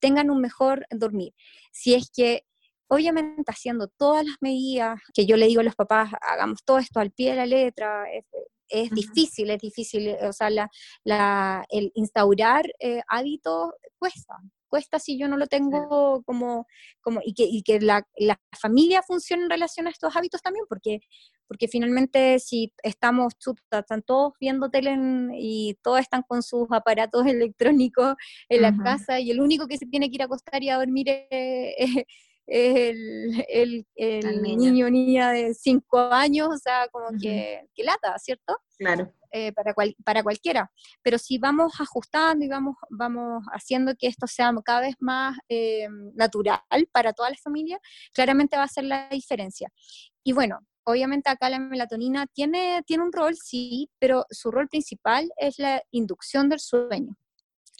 tengan 0.03 0.29
un 0.29 0.41
mejor 0.41 0.85
dormir. 0.91 1.33
Si 1.71 1.93
es 1.93 2.11
que 2.11 2.45
obviamente 2.89 3.49
haciendo 3.49 3.87
todas 3.87 4.25
las 4.25 4.35
medidas 4.41 4.99
que 5.13 5.25
yo 5.25 5.37
le 5.37 5.47
digo 5.47 5.61
a 5.61 5.63
los 5.63 5.75
papás, 5.75 6.11
hagamos 6.19 6.61
todo 6.65 6.77
esto 6.77 6.99
al 6.99 7.11
pie 7.11 7.29
de 7.29 7.37
la 7.37 7.45
letra, 7.45 8.03
es, 8.67 8.89
difícil, 8.91 9.49
es 9.49 9.61
difícil, 9.61 10.13
o 10.21 10.33
sea, 10.33 10.49
la, 11.05 11.65
el 11.69 11.93
instaurar 11.95 12.65
eh, 12.79 13.01
hábitos 13.07 13.71
cuesta, 13.97 14.35
cuesta 14.73 14.97
si 14.97 15.19
yo 15.19 15.27
no 15.27 15.37
lo 15.37 15.45
tengo 15.45 16.23
como, 16.23 16.65
como 16.99 17.19
y 17.23 17.35
que, 17.35 17.43
y 17.43 17.61
que 17.61 17.79
la, 17.79 18.07
la, 18.17 18.39
familia 18.59 19.03
funcione 19.03 19.43
en 19.43 19.51
relación 19.51 19.85
a 19.85 19.91
estos 19.91 20.15
hábitos 20.15 20.41
también, 20.41 20.65
porque 20.67 20.99
porque 21.47 21.67
finalmente 21.67 22.39
si 22.39 22.73
estamos, 22.81 23.33
están 23.69 24.01
todos 24.01 24.33
viendo 24.39 24.71
tele 24.71 24.97
y 25.37 25.77
todos 25.83 25.99
están 25.99 26.23
con 26.23 26.41
sus 26.41 26.65
aparatos 26.71 27.23
electrónicos 27.27 28.15
en 28.49 28.63
la 28.63 28.75
casa 28.75 29.19
y 29.19 29.29
el 29.29 29.39
único 29.39 29.67
que 29.67 29.77
se 29.77 29.85
tiene 29.85 30.09
que 30.09 30.15
ir 30.15 30.23
a 30.23 30.25
acostar 30.25 30.63
y 30.63 30.69
a 30.69 30.77
dormir 30.77 31.05
es, 31.29 32.05
el, 32.47 33.85
niño 34.41 34.87
o 34.87 34.89
niña 34.89 35.29
de 35.29 35.53
cinco 35.53 35.99
años, 35.99 36.47
o 36.51 36.57
sea, 36.57 36.87
como 36.91 37.09
que, 37.21 37.67
que, 37.75 37.83
lata, 37.83 38.17
¿cierto? 38.17 38.57
Claro. 38.79 39.13
Eh, 39.35 39.51
para, 39.51 39.73
para 40.05 40.21
cualquiera. 40.21 40.71
Pero 41.01 41.17
si 41.17 41.39
vamos 41.39 41.73
ajustando 41.79 42.45
y 42.45 42.47
vamos, 42.47 42.75
vamos 42.91 43.43
haciendo 43.51 43.95
que 43.95 44.05
esto 44.05 44.27
sea 44.27 44.53
cada 44.63 44.81
vez 44.81 44.95
más 44.99 45.35
eh, 45.49 45.87
natural 46.13 46.61
para 46.91 47.13
toda 47.13 47.31
la 47.31 47.35
familia, 47.43 47.79
claramente 48.13 48.57
va 48.57 48.63
a 48.63 48.67
ser 48.67 48.83
la 48.83 49.09
diferencia. 49.09 49.69
Y 50.23 50.33
bueno, 50.33 50.59
obviamente 50.83 51.31
acá 51.31 51.49
la 51.49 51.57
melatonina 51.57 52.27
tiene, 52.27 52.83
tiene 52.85 53.05
un 53.05 53.11
rol, 53.11 53.35
sí, 53.35 53.89
pero 53.97 54.23
su 54.29 54.51
rol 54.51 54.67
principal 54.69 55.27
es 55.37 55.57
la 55.57 55.81
inducción 55.89 56.47
del 56.47 56.59
sueño. 56.59 57.17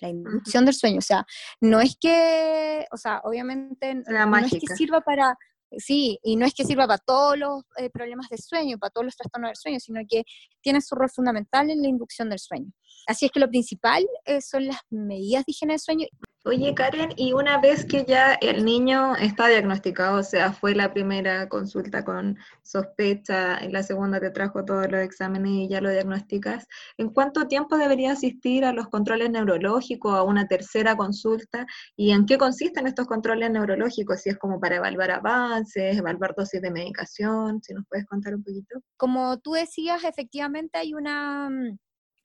La 0.02 0.10
inducción 0.10 0.66
del 0.66 0.74
sueño, 0.74 0.98
o 0.98 1.02
sea, 1.02 1.24
no 1.62 1.82
es 1.82 1.96
que, 2.02 2.88
o 2.92 2.98
sea, 2.98 3.22
obviamente 3.24 3.94
no 3.94 4.38
es 4.38 4.52
que 4.52 4.76
sirva 4.76 5.02
para, 5.02 5.38
sí, 5.78 6.20
y 6.24 6.36
no 6.36 6.46
es 6.46 6.54
que 6.54 6.66
sirva 6.66 6.88
para 6.88 6.98
todos 7.00 7.38
los 7.38 7.64
eh, 7.78 7.90
problemas 7.90 8.30
de 8.30 8.38
sueño, 8.38 8.78
para 8.78 8.92
todos 8.92 9.06
los 9.06 9.16
trastornos 9.16 9.50
del 9.50 9.58
sueño, 9.58 9.80
sino 9.80 10.02
que 10.10 10.24
tiene 10.62 10.82
su 10.82 10.96
rol 10.96 11.10
fundamental 11.10 11.70
en 11.70 11.82
la 11.82 11.88
inducción 11.88 12.30
del 12.30 12.40
sueño. 12.40 12.72
Así 13.08 13.26
es 13.26 13.32
que 13.32 13.40
lo 13.40 13.50
principal 13.50 14.06
eh, 14.26 14.42
son 14.42 14.68
las 14.68 14.80
medidas 14.90 15.46
de 15.46 15.52
higiene 15.52 15.74
del 15.74 15.80
sueño. 15.80 16.08
Oye, 16.46 16.76
Karen, 16.76 17.14
y 17.16 17.32
una 17.32 17.58
vez 17.58 17.86
que 17.86 18.04
ya 18.04 18.34
el 18.34 18.66
niño 18.66 19.16
está 19.16 19.48
diagnosticado, 19.48 20.20
o 20.20 20.24
sea, 20.24 20.52
fue 20.52 20.76
la 20.76 20.92
primera 20.92 21.48
consulta 21.48 22.04
con 22.04 22.38
sospecha, 22.62 23.58
en 23.60 23.72
la 23.72 23.82
segunda 23.82 24.20
te 24.20 24.30
trajo 24.30 24.66
todos 24.66 24.92
los 24.92 25.00
exámenes 25.00 25.52
y 25.54 25.70
ya 25.70 25.80
lo 25.80 25.90
diagnosticas, 25.90 26.68
¿en 26.98 27.12
cuánto 27.12 27.48
tiempo 27.48 27.78
debería 27.78 28.12
asistir 28.12 28.66
a 28.66 28.74
los 28.74 28.90
controles 28.90 29.30
neurológicos, 29.30 30.14
a 30.14 30.24
una 30.24 30.46
tercera 30.46 30.98
consulta? 30.98 31.66
¿Y 31.96 32.12
en 32.12 32.26
qué 32.26 32.38
consisten 32.38 32.88
estos 32.88 33.08
controles 33.08 33.50
neurológicos? 33.50 34.20
Si 34.20 34.30
es 34.30 34.38
como 34.38 34.60
para 34.60 34.76
evaluar 34.76 35.12
avances, 35.12 35.98
evaluar 35.98 36.36
dosis 36.36 36.62
de 36.62 36.72
medicación, 36.72 37.62
si 37.64 37.74
nos 37.74 37.86
puedes 37.88 38.06
contar 38.06 38.36
un 38.36 38.44
poquito. 38.44 38.82
Como 38.98 39.40
tú 39.40 39.54
decías, 39.54 40.04
efectivamente 40.04 40.78
hay 40.78 40.94
una 40.94 41.50
mm, 41.50 41.78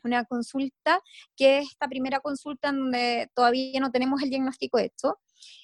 una 0.09 0.25
consulta, 0.25 1.01
que 1.37 1.59
es 1.59 1.69
esta 1.71 1.89
primera 1.89 2.21
consulta 2.21 2.73
donde 2.73 3.31
todavía 3.35 3.81
no 3.81 3.91
tenemos 3.91 4.23
el 4.23 4.31
diagnóstico 4.31 4.79
hecho. 4.79 5.19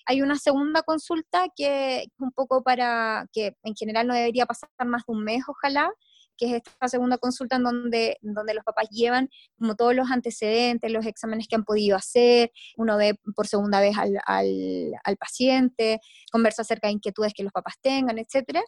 Hay 0.06 0.22
una 0.22 0.36
segunda 0.38 0.82
consulta 0.82 1.46
que 1.56 2.02
es 2.02 2.08
un 2.18 2.30
poco 2.32 2.62
para, 2.62 3.26
que 3.32 3.56
en 3.64 3.74
general 3.74 4.06
no 4.06 4.14
debería 4.14 4.46
pasar 4.46 4.70
más 4.86 5.02
de 5.06 5.12
un 5.12 5.24
mes, 5.24 5.42
ojalá, 5.48 5.90
que 6.36 6.46
es 6.46 6.52
esta 6.54 6.88
segunda 6.88 7.18
consulta 7.18 7.56
en 7.56 7.62
donde, 7.62 8.18
donde 8.20 8.54
los 8.54 8.64
papás 8.64 8.88
llevan 8.90 9.28
como 9.58 9.76
todos 9.76 9.94
los 9.94 10.10
antecedentes, 10.10 10.90
los 10.90 11.06
exámenes 11.06 11.46
que 11.48 11.56
han 11.56 11.64
podido 11.64 11.96
hacer, 11.96 12.50
uno 12.76 12.96
ve 12.96 13.18
por 13.34 13.46
segunda 13.46 13.80
vez 13.80 13.96
al, 13.96 14.18
al, 14.26 15.16
paciente, 15.16 16.00
conversa 16.32 16.62
acerca 16.62 16.88
de 16.88 16.94
inquietudes 16.94 17.32
que 17.34 17.44
los 17.44 17.52
papás 17.52 17.74
tengan, 17.80 18.18
etc. 18.18 18.60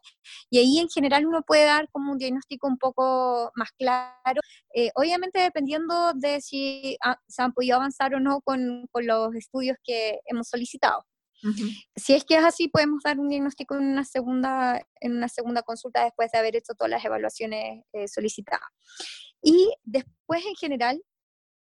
Y 0.51 0.59
ahí 0.59 0.79
en 0.79 0.89
general 0.89 1.27
uno 1.27 1.43
puede 1.43 1.65
dar 1.65 1.89
como 1.91 2.13
un 2.13 2.19
diagnóstico 2.19 2.67
un 2.67 2.79
poco 2.79 3.51
más 3.57 3.71
claro, 3.73 4.41
eh, 4.79 4.91
obviamente 4.95 5.41
dependiendo 5.41 6.13
de 6.13 6.43
si 6.43 6.99
se 7.27 7.43
han 7.43 7.55
podido 7.55 7.77
avanzar 7.77 8.15
o 8.15 8.21
no 8.21 8.43
con, 8.43 8.87
con 8.93 9.07
los 9.07 9.35
estudios 9.35 9.79
que 9.83 10.21
hemos 10.27 10.49
solicitado. 10.49 11.07
Si 11.95 12.13
es 12.13 12.25
que 12.25 12.37
es 12.37 12.45
así, 12.45 12.69
podemos 12.69 13.03
dar 13.03 13.19
un 13.19 13.31
diagnóstico 13.31 13.75
en 13.75 13.85
una 13.85 14.05
segunda, 14.05 14.83
en 15.01 15.17
una 15.17 15.29
segunda 15.29 15.63
consulta 15.63 16.05
después 16.05 16.31
de 16.31 16.39
haber 16.39 16.57
hecho 16.57 16.75
todas 16.75 16.91
las 16.91 17.03
evaluaciones 17.03 17.85
eh, 17.95 18.07
solicitadas. 18.07 18.69
Y 19.43 19.73
después, 19.83 20.45
en 20.45 20.57
general, 20.57 21.03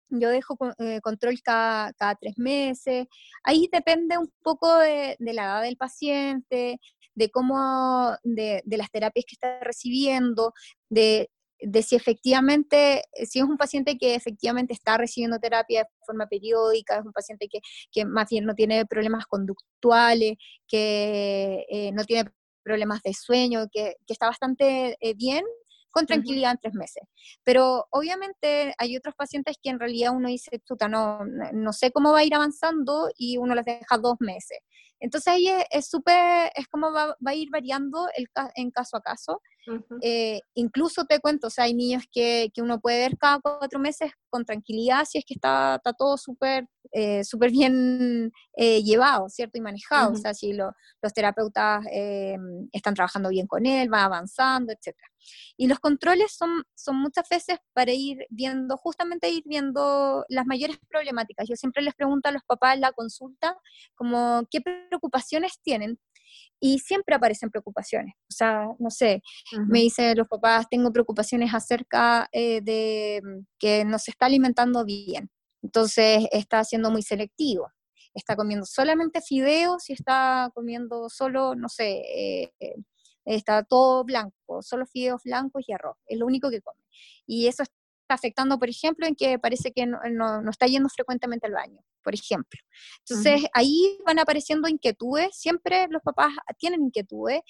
yo 0.09 0.31
dejo 0.31 0.57
eh, 0.79 1.01
control 1.03 1.43
cada, 1.43 1.93
cada, 1.95 2.15
tres 2.15 2.39
meses. 2.39 3.09
Ahí 3.45 3.69
depende 3.71 4.17
un 4.17 4.33
poco 4.43 4.75
de, 4.79 5.17
de 5.19 5.33
la 5.35 5.45
edad 5.45 5.63
del 5.63 5.77
paciente, 5.77 6.81
de 7.15 7.31
cómo, 7.31 8.17
de, 8.23 8.63
de, 8.65 8.77
las 8.79 8.91
terapias 8.91 9.27
que 9.27 9.35
está 9.35 9.61
recibiendo, 9.61 10.55
de 10.89 11.29
de 11.63 11.83
si 11.83 11.97
efectivamente, 11.97 13.05
eh, 13.13 13.27
si 13.27 13.39
es 13.39 13.45
un 13.45 13.57
paciente 13.57 13.97
que 13.99 14.15
efectivamente 14.15 14.73
está 14.73 14.99
recibiendo 14.99 15.39
terapia 15.39 15.85
de 15.85 15.89
forma 16.05 16.27
periódica, 16.27 16.99
es 16.99 17.05
un 17.05 17.13
paciente 17.13 17.49
que, 17.49 17.61
que 17.91 18.05
más 18.05 18.29
bien 18.29 18.45
no 18.45 18.55
tiene 18.55 18.85
problemas 18.87 19.27
conductuales, 19.27 20.37
que 20.69 21.65
eh, 21.69 21.93
no 21.93 22.05
tiene 22.05 22.31
problemas 22.63 23.03
de 23.03 23.15
sueño, 23.15 23.67
que, 23.73 23.97
que 24.07 24.13
está 24.13 24.27
bastante 24.27 24.97
eh, 25.01 25.15
bien, 25.15 25.45
con 25.91 26.07
tranquilidad 26.07 26.53
en 26.53 26.59
tres 26.59 26.75
meses. 26.75 27.03
Pero 27.45 27.87
obviamente 27.91 28.75
hay 28.79 28.97
otros 28.97 29.15
pacientes 29.15 29.57
que 29.63 29.71
en 29.71 29.79
realidad 29.79 30.13
uno 30.15 30.29
dice, 30.29 30.59
chuta, 30.67 30.89
no, 30.89 31.21
no 31.53 31.73
sé 31.73 31.93
cómo 31.93 32.13
va 32.13 32.21
a 32.21 32.25
ir 32.25 32.35
avanzando 32.35 33.11
y 33.17 33.37
uno 33.37 33.55
les 33.55 33.67
deja 33.67 33.99
dos 33.99 34.17
meses. 34.21 34.59
Entonces 35.01 35.33
ahí 35.33 35.49
es 35.71 35.89
súper, 35.89 36.51
es, 36.55 36.67
como 36.69 36.93
va, 36.93 37.09
va, 37.09 37.31
a 37.33 37.35
ir 37.35 37.51
variando 37.51 38.07
el, 38.17 38.27
en 38.55 38.71
caso 38.71 38.97
a 38.97 39.03
caso. 39.03 39.43
Eh, 40.01 40.41
incluso 40.55 41.05
te 41.05 41.21
cuento, 41.21 41.47
o 41.47 41.51
sea, 41.51 41.65
hay 41.65 41.75
niños 41.75 42.05
que, 42.11 42.51
que, 42.53 42.63
uno 42.63 42.81
puede 42.81 42.99
ver 42.99 43.17
cada 43.17 43.39
cuatro 43.41 43.79
meses 43.79 44.11
con 44.29 44.45
tranquilidad 44.45 45.05
si 45.05 45.19
es 45.19 45.25
que 45.25 45.35
está, 45.35 45.77
está 45.77 45.93
todo 45.93 46.17
súper 46.17 46.67
eh, 46.95 47.25
súper 47.25 47.51
bien 47.51 48.33
eh, 48.55 48.83
llevado, 48.83 49.29
¿cierto? 49.31 49.57
Y 49.57 49.63
manejado, 49.63 50.13
o 50.13 50.17
sea, 50.17 50.35
si 50.35 50.53
los 50.53 50.75
terapeutas 51.15 51.87
están 52.73 52.95
trabajando 52.95 53.31
bien 53.31 53.47
con 53.47 53.65
él, 53.65 53.93
va 53.93 54.05
avanzando, 54.05 54.73
etc. 54.73 54.95
Y 55.57 55.69
los 55.69 55.79
controles 55.79 56.33
son, 56.33 56.65
son 56.75 56.97
muchas 56.97 57.27
veces 57.31 57.59
para 57.73 57.93
ir 57.93 58.27
viendo, 58.29 58.77
justamente 58.77 59.31
ir 59.31 59.43
viendo 59.47 60.27
las 60.29 60.45
mayores 60.45 60.79
problemáticas. 60.89 61.49
Yo 61.49 61.57
siempre 61.57 61.83
les 61.83 61.95
pregunto 61.95 62.29
a 62.29 62.33
los 62.33 62.43
papás 62.45 62.75
en 62.75 62.83
la 62.83 62.93
consulta 62.93 63.57
como 63.95 64.47
qué 64.51 64.61
preocupaciones 64.61 65.61
tienen 65.63 65.99
y 66.61 66.79
siempre 66.79 67.15
aparecen 67.15 67.51
preocupaciones. 67.51 68.15
O 68.29 68.33
sea, 68.33 68.69
no 68.79 68.91
sé, 68.91 69.23
me 69.69 69.81
dicen 69.81 70.17
los 70.17 70.29
papás, 70.29 70.67
tengo 70.71 70.93
preocupaciones 70.93 71.53
acerca 71.53 72.29
eh, 72.33 72.61
de 72.63 73.21
mm, 73.23 73.47
que 73.59 73.85
no 73.85 73.99
se 73.99 74.13
está 74.13 74.27
alimentando 74.27 74.85
bien. 74.85 75.31
Entonces 75.63 76.27
está 76.33 76.65
siendo 76.65 76.91
muy 76.91 77.03
selectivo. 77.03 77.69
Está 78.15 78.37
comiendo 78.37 78.67
solamente 78.67 79.21
fideos 79.23 79.89
y 79.91 79.95
está 79.95 80.51
comiendo 80.55 81.09
solo, 81.09 81.55
no 81.55 81.69
sé, 81.69 82.03
eh, 82.15 82.53
está 83.25 83.63
todo 83.63 84.05
blanco, 84.05 84.63
solo 84.63 84.87
fideos 84.87 85.23
blancos 85.25 85.65
y 85.67 85.73
arroz. 85.73 85.97
Es 86.07 86.19
lo 86.19 86.27
único 86.27 86.51
que 86.51 86.61
come. 86.61 86.81
Y 87.27 87.47
eso 87.47 87.63
está 88.13 88.29
afectando, 88.29 88.59
por 88.59 88.69
ejemplo, 88.69 89.07
en 89.07 89.15
que 89.15 89.39
parece 89.39 89.73
que 89.73 89.87
no, 89.87 89.99
no, 90.11 90.51
está 90.51 90.67
yendo 90.67 90.89
frecuentemente 90.89 91.47
al 91.47 91.53
baño, 91.53 91.81
por 92.03 92.15
ejemplo. 92.15 92.61
Entonces, 93.01 93.49
ahí 93.53 93.99
van 94.07 94.19
apareciendo 94.19 94.69
inquietudes, 94.69 95.37
siempre 95.37 95.87
los 95.91 96.03
papás 96.03 96.33
tienen 96.59 96.83
inquietudes. 96.83 97.41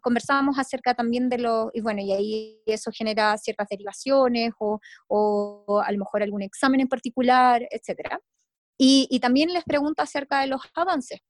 Conversábamos 0.00 0.58
acerca 0.58 0.94
también 0.94 1.28
de 1.28 1.38
los, 1.38 1.70
y 1.74 1.80
bueno, 1.82 2.00
y 2.00 2.12
ahí 2.12 2.62
eso 2.66 2.90
genera 2.92 3.36
ciertas 3.36 3.68
derivaciones 3.68 4.52
o, 4.58 4.80
o 5.08 5.82
a 5.84 5.92
lo 5.92 5.98
mejor 5.98 6.22
algún 6.22 6.42
examen 6.42 6.80
en 6.80 6.88
particular, 6.88 7.62
etcétera. 7.70 8.18
Y, 8.78 9.06
y, 9.10 9.20
también 9.20 9.52
les 9.52 9.64
pregunto 9.64 10.02
acerca 10.02 10.40
de 10.40 10.46
los 10.48 10.62
avances. 10.74 11.20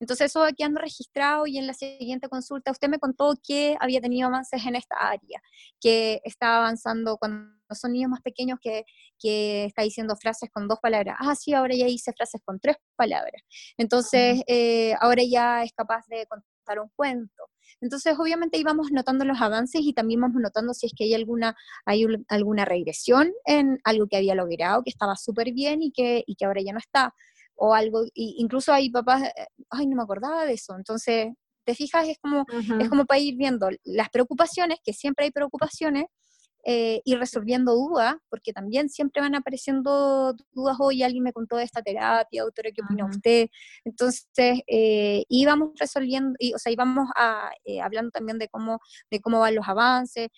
Entonces 0.00 0.26
eso 0.26 0.44
aquí 0.44 0.62
ando 0.62 0.80
registrado 0.80 1.46
y 1.46 1.58
en 1.58 1.66
la 1.66 1.74
siguiente 1.74 2.28
consulta 2.28 2.70
usted 2.70 2.88
me 2.88 2.98
contó 2.98 3.34
que 3.42 3.76
había 3.80 4.00
tenido 4.00 4.28
avances 4.28 4.64
en 4.66 4.76
esta 4.76 4.96
área, 4.96 5.40
que 5.80 6.20
está 6.24 6.58
avanzando 6.58 7.16
cuando 7.18 7.52
son 7.70 7.92
niños 7.92 8.10
más 8.10 8.20
pequeños 8.20 8.58
que, 8.60 8.84
que 9.18 9.64
está 9.64 9.82
diciendo 9.82 10.16
frases 10.16 10.50
con 10.50 10.68
dos 10.68 10.78
palabras. 10.80 11.16
Ah, 11.18 11.34
sí, 11.34 11.54
ahora 11.54 11.74
ya 11.74 11.86
hice 11.86 12.12
frases 12.12 12.40
con 12.44 12.60
tres 12.60 12.76
palabras. 12.96 13.42
Entonces 13.76 14.42
eh, 14.46 14.94
ahora 15.00 15.22
ya 15.28 15.62
es 15.62 15.72
capaz 15.72 16.06
de 16.08 16.26
contar 16.26 16.80
un 16.80 16.90
cuento. 16.94 17.44
Entonces, 17.80 18.16
obviamente 18.18 18.58
íbamos 18.58 18.92
notando 18.92 19.24
los 19.24 19.40
avances 19.40 19.80
y 19.82 19.92
también 19.92 20.20
vamos 20.20 20.40
notando 20.40 20.72
si 20.74 20.86
es 20.86 20.92
que 20.96 21.04
hay 21.04 21.14
alguna, 21.14 21.56
hay 21.84 22.06
alguna 22.28 22.64
regresión 22.64 23.32
en 23.44 23.80
algo 23.84 24.06
que 24.06 24.16
había 24.16 24.34
logrado, 24.34 24.82
que 24.84 24.90
estaba 24.90 25.16
súper 25.16 25.52
bien 25.52 25.82
y 25.82 25.90
que, 25.90 26.22
y 26.26 26.36
que 26.36 26.44
ahora 26.44 26.60
ya 26.62 26.72
no 26.72 26.78
está 26.78 27.14
o 27.56 27.74
algo, 27.74 28.04
incluso 28.14 28.72
hay 28.72 28.90
papás, 28.90 29.22
eh, 29.24 29.46
ay, 29.70 29.86
no 29.86 29.96
me 29.96 30.02
acordaba 30.02 30.44
de 30.46 30.54
eso, 30.54 30.74
entonces, 30.76 31.28
te 31.64 31.74
fijas, 31.74 32.08
es 32.08 32.18
como, 32.18 32.44
es 32.80 32.88
como 32.88 33.04
para 33.06 33.20
ir 33.20 33.36
viendo 33.36 33.68
las 33.84 34.10
preocupaciones, 34.10 34.78
que 34.84 34.92
siempre 34.92 35.26
hay 35.26 35.30
preocupaciones, 35.30 36.06
eh, 36.64 37.00
y 37.04 37.16
resolviendo 37.16 37.74
dudas, 37.74 38.14
porque 38.28 38.52
también 38.52 38.88
siempre 38.88 39.20
van 39.20 39.34
apareciendo 39.34 40.32
dudas, 40.52 40.76
hoy 40.78 41.02
alguien 41.02 41.24
me 41.24 41.32
contó 41.32 41.56
de 41.56 41.64
esta 41.64 41.82
terapia, 41.82 42.42
autora, 42.42 42.70
¿qué 42.72 42.82
opina 42.82 43.04
usted? 43.04 43.48
Entonces, 43.84 44.60
eh, 44.68 45.24
íbamos 45.28 45.70
resolviendo, 45.76 46.36
y, 46.38 46.54
o 46.54 46.58
sea, 46.58 46.70
íbamos 46.70 47.08
a, 47.16 47.50
eh, 47.64 47.80
hablando 47.80 48.12
también 48.12 48.38
de 48.38 48.48
cómo, 48.48 48.78
de 49.10 49.20
cómo 49.20 49.40
van 49.40 49.56
los 49.56 49.68
avances, 49.68 50.28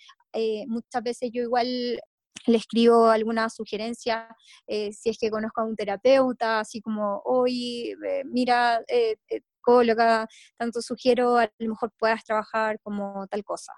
muchas 0.67 1.03
veces 1.03 1.31
yo 1.33 1.43
igual 1.43 2.01
le 2.47 2.59
escribo 2.59 3.09
alguna 3.09 3.49
sugerencia, 3.51 4.29
eh, 4.67 4.93
si 4.93 5.11
es 5.11 5.19
que 5.19 5.31
conozco 5.31 5.61
a 5.61 5.65
un 5.65 5.77
terapeuta, 5.77 6.61
así 6.61 6.81
como, 6.81 7.23
hoy, 7.25 7.95
eh, 8.07 8.23
mira, 8.25 8.83
eh, 8.89 9.17
cóloga, 9.61 10.29
tanto 10.59 10.83
sugiero, 10.83 11.39
a 11.39 11.51
lo 11.59 11.71
mejor 11.71 11.91
puedas 11.99 12.23
trabajar 12.25 12.79
como 12.83 13.27
tal 13.29 13.43
cosa 13.45 13.73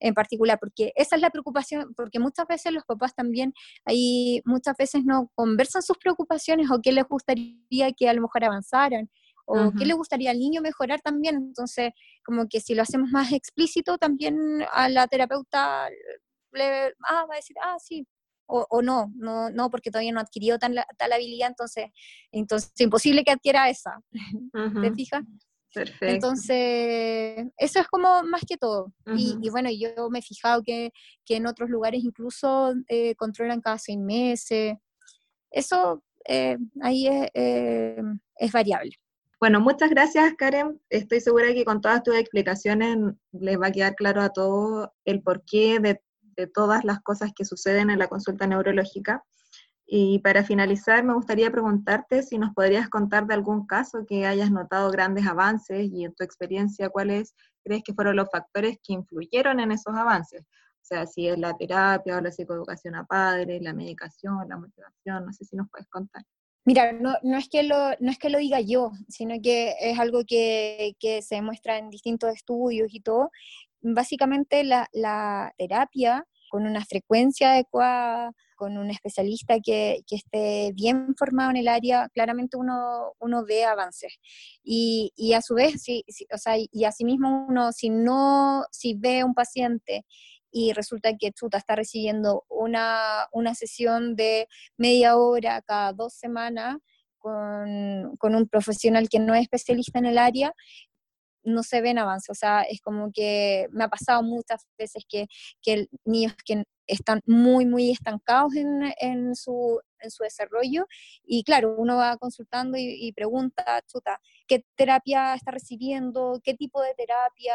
en 0.00 0.14
particular, 0.14 0.58
porque 0.58 0.92
esa 0.94 1.16
es 1.16 1.22
la 1.22 1.30
preocupación, 1.30 1.94
porque 1.94 2.18
muchas 2.18 2.46
veces 2.46 2.72
los 2.72 2.84
papás 2.84 3.14
también 3.14 3.52
ahí 3.84 4.42
muchas 4.44 4.76
veces 4.76 5.04
no 5.04 5.30
conversan 5.34 5.82
sus 5.82 5.96
preocupaciones 5.98 6.70
o 6.70 6.80
qué 6.82 6.92
les 6.92 7.04
gustaría 7.04 7.92
que 7.96 8.08
a 8.08 8.12
lo 8.12 8.22
mejor 8.22 8.44
avanzaran 8.44 9.10
o 9.46 9.72
qué 9.78 9.86
le 9.86 9.94
gustaría 9.94 10.32
al 10.32 10.40
niño 10.40 10.60
mejorar 10.60 11.00
también. 11.00 11.36
Entonces, 11.36 11.92
como 12.24 12.48
que 12.48 12.60
si 12.60 12.74
lo 12.74 12.82
hacemos 12.82 13.10
más 13.10 13.32
explícito, 13.32 13.96
también 13.96 14.36
a 14.72 14.88
la 14.88 15.06
terapeuta 15.06 15.88
ah, 16.64 17.26
va 17.28 17.34
a 17.34 17.36
decir, 17.36 17.56
ah, 17.62 17.76
sí, 17.78 18.06
o, 18.48 18.80
no, 18.82 19.12
no, 19.16 19.50
no, 19.50 19.70
porque 19.70 19.90
todavía 19.90 20.12
no 20.12 20.20
ha 20.20 20.22
adquirido 20.22 20.58
tal, 20.58 20.80
tal 20.96 21.12
habilidad, 21.12 21.48
entonces, 21.48 21.86
entonces 22.30 22.70
imposible 22.78 23.24
que 23.24 23.32
adquiera 23.32 23.68
esa, 23.68 24.00
¿te 24.82 24.92
fijas? 24.92 25.24
Perfecto. 25.74 26.06
Entonces, 26.06 27.46
eso 27.58 27.80
es 27.80 27.88
como 27.88 28.22
más 28.22 28.42
que 28.48 28.56
todo. 28.56 28.94
y, 29.14 29.50
bueno, 29.50 29.68
yo 29.70 30.08
me 30.08 30.20
he 30.20 30.22
fijado 30.22 30.62
que, 30.62 30.90
que 31.24 31.36
en 31.36 31.46
otros 31.46 31.68
lugares 31.68 32.02
incluso 32.02 32.72
eh, 32.88 33.14
controlan 33.16 33.60
cada 33.60 33.76
seis 33.76 33.98
meses. 33.98 34.74
Eso 35.50 36.02
eh, 36.26 36.56
ahí 36.80 37.08
es, 37.08 37.28
eh, 37.34 38.02
es 38.36 38.52
variable. 38.52 38.92
Bueno, 39.38 39.60
muchas 39.60 39.90
gracias 39.90 40.34
Karen. 40.34 40.80
Estoy 40.88 41.20
segura 41.20 41.52
que 41.52 41.66
con 41.66 41.82
todas 41.82 42.02
tus 42.02 42.16
explicaciones 42.16 42.96
les 43.32 43.60
va 43.60 43.66
a 43.66 43.72
quedar 43.72 43.94
claro 43.94 44.22
a 44.22 44.30
todos 44.30 44.88
el 45.04 45.22
porqué 45.22 45.78
de 45.78 46.00
de 46.36 46.46
todas 46.46 46.84
las 46.84 47.00
cosas 47.00 47.32
que 47.34 47.44
suceden 47.44 47.90
en 47.90 47.98
la 47.98 48.08
consulta 48.08 48.46
neurológica. 48.46 49.24
Y 49.86 50.18
para 50.18 50.42
finalizar, 50.42 51.04
me 51.04 51.14
gustaría 51.14 51.50
preguntarte 51.50 52.22
si 52.22 52.38
nos 52.38 52.52
podrías 52.54 52.88
contar 52.88 53.26
de 53.26 53.34
algún 53.34 53.66
caso 53.66 54.04
que 54.06 54.26
hayas 54.26 54.50
notado 54.50 54.90
grandes 54.90 55.26
avances 55.26 55.88
y 55.92 56.04
en 56.04 56.14
tu 56.14 56.24
experiencia, 56.24 56.88
cuáles 56.88 57.34
crees 57.62 57.84
que 57.84 57.94
fueron 57.94 58.16
los 58.16 58.28
factores 58.30 58.78
que 58.82 58.94
influyeron 58.94 59.60
en 59.60 59.70
esos 59.70 59.94
avances. 59.94 60.42
O 60.42 60.88
sea, 60.88 61.06
si 61.06 61.28
es 61.28 61.38
la 61.38 61.56
terapia 61.56 62.16
o 62.16 62.20
la 62.20 62.30
psicoeducación 62.30 62.96
a 62.96 63.04
padres, 63.04 63.62
la 63.62 63.72
medicación, 63.72 64.48
la 64.48 64.56
motivación, 64.56 65.24
no 65.24 65.32
sé 65.32 65.44
si 65.44 65.56
nos 65.56 65.68
puedes 65.70 65.88
contar. 65.88 66.22
Mira, 66.64 66.92
no, 66.92 67.14
no, 67.22 67.38
es 67.38 67.48
que 67.48 67.62
lo, 67.62 67.90
no 68.00 68.10
es 68.10 68.18
que 68.18 68.28
lo 68.28 68.38
diga 68.38 68.60
yo, 68.60 68.90
sino 69.08 69.36
que 69.40 69.74
es 69.80 70.00
algo 70.00 70.24
que, 70.26 70.96
que 70.98 71.22
se 71.22 71.36
demuestra 71.36 71.78
en 71.78 71.90
distintos 71.90 72.34
estudios 72.34 72.92
y 72.92 73.00
todo, 73.00 73.30
básicamente 73.94 74.64
la, 74.64 74.88
la 74.92 75.52
terapia 75.58 76.26
con 76.48 76.66
una 76.66 76.84
frecuencia 76.84 77.52
adecuada, 77.52 78.32
con 78.56 78.78
un 78.78 78.90
especialista 78.90 79.58
que, 79.60 80.00
que, 80.06 80.16
esté 80.16 80.72
bien 80.74 81.14
formado 81.18 81.50
en 81.50 81.58
el 81.58 81.68
área, 81.68 82.08
claramente 82.14 82.56
uno, 82.56 83.12
uno 83.18 83.44
ve 83.44 83.64
avances. 83.64 84.18
Y, 84.62 85.12
y 85.16 85.34
a 85.34 85.42
su 85.42 85.54
vez, 85.54 85.82
si, 85.82 86.04
o 86.32 86.38
sea, 86.38 86.54
y 86.56 86.84
asimismo 86.84 87.46
uno, 87.48 87.72
si 87.72 87.90
no, 87.90 88.64
si 88.70 88.94
ve 88.94 89.24
un 89.24 89.34
paciente 89.34 90.04
y 90.50 90.72
resulta 90.72 91.16
que 91.18 91.32
Chuta 91.32 91.58
está 91.58 91.76
recibiendo 91.76 92.44
una, 92.48 93.26
una 93.32 93.54
sesión 93.54 94.16
de 94.16 94.48
media 94.78 95.16
hora 95.18 95.60
cada 95.62 95.92
dos 95.92 96.14
semanas, 96.14 96.78
con, 97.18 98.16
con, 98.18 98.34
un 98.34 98.48
profesional 98.48 99.08
que 99.08 99.18
no 99.18 99.34
es 99.34 99.42
especialista 99.42 99.98
en 99.98 100.06
el 100.06 100.16
área, 100.16 100.54
no 101.46 101.62
se 101.62 101.80
ven 101.80 101.98
avances, 101.98 102.30
o 102.30 102.34
sea, 102.34 102.62
es 102.62 102.80
como 102.80 103.10
que 103.12 103.68
me 103.70 103.84
ha 103.84 103.88
pasado 103.88 104.22
muchas 104.22 104.66
veces 104.78 105.04
que, 105.08 105.26
que 105.62 105.86
niños 106.04 106.34
que 106.44 106.64
están 106.86 107.20
muy, 107.26 107.66
muy 107.66 107.90
estancados 107.90 108.54
en, 108.56 108.92
en, 109.00 109.34
su, 109.34 109.80
en 110.00 110.10
su 110.10 110.22
desarrollo 110.22 110.86
y 111.24 111.42
claro, 111.44 111.74
uno 111.78 111.96
va 111.96 112.16
consultando 112.18 112.76
y, 112.78 113.06
y 113.08 113.12
pregunta, 113.12 113.82
chuta, 113.86 114.20
¿qué 114.46 114.64
terapia 114.76 115.34
está 115.34 115.50
recibiendo? 115.50 116.40
¿Qué 116.44 116.54
tipo 116.54 116.82
de 116.82 116.94
terapia? 116.94 117.54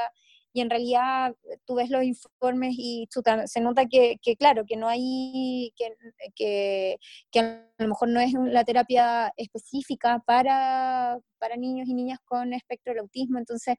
Y 0.53 0.61
en 0.61 0.69
realidad 0.69 1.35
eh, 1.49 1.57
tú 1.65 1.75
ves 1.75 1.89
los 1.89 2.03
informes 2.03 2.75
y 2.77 3.07
se 3.45 3.61
nota 3.61 3.85
que, 3.85 4.17
claro, 4.37 4.65
que 4.65 4.77
no 4.77 4.87
hay, 4.87 5.73
que, 5.75 5.95
que, 6.35 6.97
que, 7.31 7.39
a 7.39 7.65
lo 7.79 7.87
mejor 7.89 8.09
no 8.09 8.19
es 8.19 8.33
la 8.33 8.63
terapia 8.63 9.33
específica 9.37 10.21
para, 10.25 11.17
para 11.39 11.55
niños 11.55 11.87
y 11.87 11.93
niñas 11.93 12.19
con 12.25 12.53
espectro 12.53 12.93
del 12.93 13.01
autismo, 13.01 13.37
entonces 13.37 13.75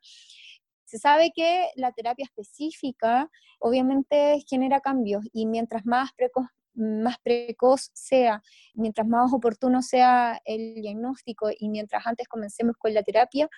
se 0.85 0.99
sabe 0.99 1.33
que 1.35 1.69
la 1.77 1.93
terapia 1.93 2.25
específica 2.25 3.31
obviamente 3.61 4.43
genera 4.47 4.81
cambios 4.81 5.25
y 5.33 5.47
mientras 5.47 5.87
más 5.87 6.11
precoz, 6.15 6.47
más 6.75 7.17
precoz 7.23 7.91
sea, 7.93 8.43
mientras 8.75 9.07
más 9.07 9.33
oportuno 9.33 9.83
sea 9.83 10.41
el 10.45 10.75
diagnóstico 10.77 11.51
y 11.57 11.69
mientras 11.69 12.07
antes 12.07 12.29
comencemos 12.29 12.77
con 12.79 12.95
la 12.95 13.03
terapia, 13.03 13.49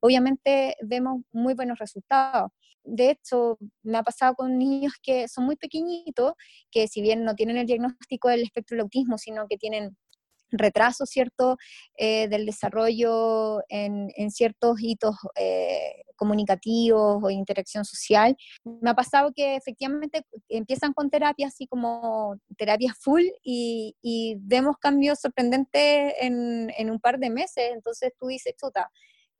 obviamente 0.00 0.76
vemos 0.82 1.22
muy 1.32 1.54
buenos 1.54 1.78
resultados. 1.78 2.50
De 2.82 3.10
hecho, 3.10 3.58
me 3.82 3.98
ha 3.98 4.02
pasado 4.02 4.34
con 4.34 4.58
niños 4.58 4.94
que 5.02 5.28
son 5.28 5.44
muy 5.44 5.56
pequeñitos, 5.56 6.32
que 6.70 6.88
si 6.88 7.02
bien 7.02 7.24
no 7.24 7.34
tienen 7.34 7.58
el 7.58 7.66
diagnóstico 7.66 8.28
del 8.28 8.42
espectro 8.42 8.76
del 8.76 8.82
autismo, 8.82 9.18
sino 9.18 9.46
que 9.48 9.58
tienen 9.58 9.96
retraso, 10.50 11.06
¿cierto?, 11.06 11.56
eh, 11.96 12.28
del 12.28 12.46
desarrollo 12.46 13.62
en, 13.68 14.30
ciertos 14.30 14.80
hitos 14.80 15.16
eh, 15.36 16.02
comunicativos 16.16 17.22
o 17.22 17.30
interacción 17.30 17.84
social. 17.84 18.36
Me 18.64 18.90
ha 18.90 18.94
pasado 18.94 19.32
que 19.34 19.56
efectivamente 19.56 20.24
empiezan 20.48 20.92
con 20.92 21.10
terapia 21.10 21.48
así 21.48 21.66
como 21.66 22.36
terapia 22.56 22.94
full 22.98 23.22
y, 23.42 23.94
vemos 24.42 24.76
cambios 24.78 25.20
sorprendentes 25.20 26.14
en, 26.20 26.70
en, 26.76 26.90
un 26.90 27.00
par 27.00 27.18
de 27.18 27.30
meses. 27.30 27.70
Entonces 27.72 28.12
tú 28.18 28.26
dices, 28.26 28.54
chuta, 28.60 28.90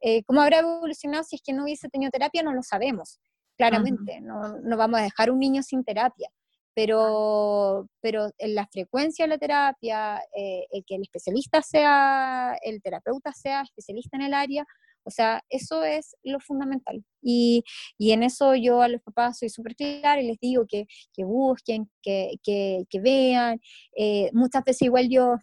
eh, 0.01 0.23
¿cómo 0.25 0.41
habrá 0.41 0.61
evolucionado 0.61 1.25
si 1.25 1.37
es 1.37 1.43
que 1.43 1.53
no 1.53 1.65
hubiese 1.65 1.89
tenido 1.89 2.11
terapia? 2.11 2.43
No 2.43 2.53
lo 2.53 2.63
sabemos, 2.63 3.21
claramente. 3.57 4.21
no, 4.21 4.59
no 4.59 4.77
vamos 4.77 5.01
a 5.01 5.03
dejar 5.03 5.31
un 5.31 5.39
niño 5.39 5.63
sin 5.63 5.85
terapia 5.85 6.31
pero, 6.75 7.89
pero 8.01 8.31
en 8.39 8.55
la 8.55 8.67
frecuencia 8.67 9.25
de 9.25 9.29
la 9.31 9.39
terapia, 9.39 10.21
eh, 10.37 10.67
el 10.71 10.85
que 10.87 10.97
el 10.97 11.03
especialista 11.03 11.63
sea, 11.63 12.57
el 12.63 12.81
terapeuta 12.83 13.33
sea 13.33 13.63
especialista 13.63 14.17
en 14.17 14.23
el 14.23 14.35
área, 14.35 14.65
o 15.05 15.11
sea, 15.11 15.43
eso 15.49 15.83
es 15.85 16.15
lo 16.23 16.41
fundamental. 16.41 17.05
Y, 17.23 17.65
y 17.99 18.13
en 18.13 18.23
eso 18.23 18.55
yo 18.55 18.83
a 18.83 18.89
los 18.89 19.03
papás 19.03 19.39
soy 19.39 19.49
súper 19.49 19.75
clara 19.75 20.21
y 20.21 20.27
les 20.27 20.39
digo 20.41 20.67
que, 20.69 20.87
que 21.13 21.25
busquen, 21.25 21.91
que, 22.03 22.35
que, 22.43 22.85
que 22.89 23.01
vean. 23.01 23.61
Eh, 23.97 24.31
muchas 24.33 24.63
veces 24.65 24.83
igual 24.83 25.09
yo 25.09 25.37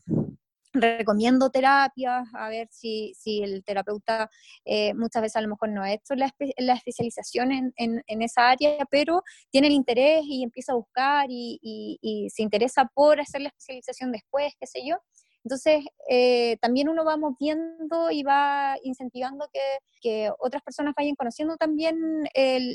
recomiendo 0.81 1.49
terapias, 1.49 2.27
a 2.33 2.49
ver 2.49 2.67
si, 2.71 3.13
si 3.17 3.41
el 3.43 3.63
terapeuta 3.63 4.29
eh, 4.65 4.93
muchas 4.93 5.21
veces 5.21 5.35
a 5.37 5.41
lo 5.41 5.49
mejor 5.49 5.69
no 5.69 5.83
ha 5.83 5.93
hecho 5.93 6.15
la, 6.15 6.33
la 6.57 6.73
especialización 6.73 7.51
en, 7.51 7.73
en, 7.75 8.21
esa 8.21 8.49
área, 8.49 8.85
pero 8.89 9.23
tiene 9.51 9.67
el 9.67 9.73
interés 9.73 10.21
y 10.23 10.43
empieza 10.43 10.73
a 10.73 10.75
buscar 10.75 11.27
y, 11.29 11.59
y, 11.61 12.29
se 12.29 12.43
interesa 12.43 12.89
por 12.93 13.19
hacer 13.19 13.41
la 13.41 13.49
especialización 13.49 14.11
después, 14.11 14.53
qué 14.59 14.67
sé 14.67 14.81
yo. 14.85 14.97
Entonces, 15.43 15.85
eh, 16.09 16.57
también 16.61 16.89
uno 16.89 17.05
va 17.05 17.15
moviendo 17.15 18.11
y 18.11 18.23
va 18.23 18.75
incentivando 18.83 19.47
que, 19.53 19.59
que 20.01 20.31
otras 20.39 20.61
personas 20.61 20.93
vayan 20.97 21.15
conociendo 21.15 21.55
también 21.57 21.97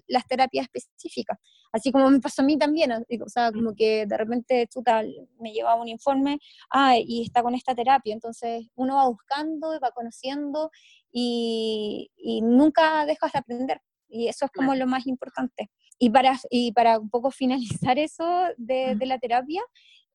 las 0.06 0.26
terapias 0.26 0.66
específicas. 0.72 1.38
Así 1.72 1.92
como 1.92 2.10
me 2.10 2.20
pasó 2.20 2.42
a 2.42 2.44
mí 2.44 2.58
también, 2.58 2.92
o 2.92 3.28
sea, 3.28 3.52
como 3.52 3.74
que 3.74 4.06
de 4.06 4.16
repente 4.16 4.66
chuta, 4.68 5.02
me 5.38 5.52
llevaba 5.52 5.80
un 5.80 5.88
informe, 5.88 6.38
ah, 6.70 6.96
y 6.98 7.22
está 7.22 7.42
con 7.42 7.54
esta 7.54 7.74
terapia. 7.74 8.14
Entonces, 8.14 8.66
uno 8.74 8.96
va 8.96 9.08
buscando, 9.08 9.78
va 9.80 9.90
conociendo 9.92 10.70
y, 11.10 12.10
y 12.16 12.40
nunca 12.42 13.04
dejas 13.06 13.32
de 13.32 13.38
aprender. 13.38 13.80
Y 14.08 14.28
eso 14.28 14.44
es 14.44 14.50
como 14.50 14.74
lo 14.74 14.86
más 14.86 15.06
importante. 15.06 15.70
Y 15.98 16.10
para, 16.10 16.38
y 16.50 16.72
para 16.72 16.98
un 16.98 17.08
poco 17.08 17.30
finalizar 17.84 17.98
eso 17.98 18.24
de, 18.56 18.94
de 18.96 19.06
la 19.06 19.18
terapia, 19.18 19.62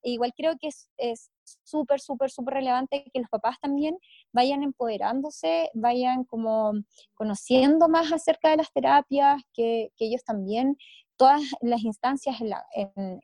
igual 0.03 0.33
creo 0.35 0.57
que 0.59 0.69
es 0.97 1.31
súper, 1.63 1.99
súper, 1.99 2.29
súper 2.29 2.55
relevante 2.55 3.05
que 3.13 3.19
los 3.19 3.29
papás 3.29 3.57
también 3.61 3.97
vayan 4.31 4.63
empoderándose, 4.63 5.69
vayan 5.73 6.23
como 6.23 6.73
conociendo 7.13 7.89
más 7.89 8.11
acerca 8.11 8.49
de 8.49 8.57
las 8.57 8.71
terapias, 8.71 9.41
que, 9.53 9.91
que 9.95 10.05
ellos 10.05 10.23
también 10.23 10.77
todas 11.17 11.41
las 11.61 11.83
instancias 11.83 12.37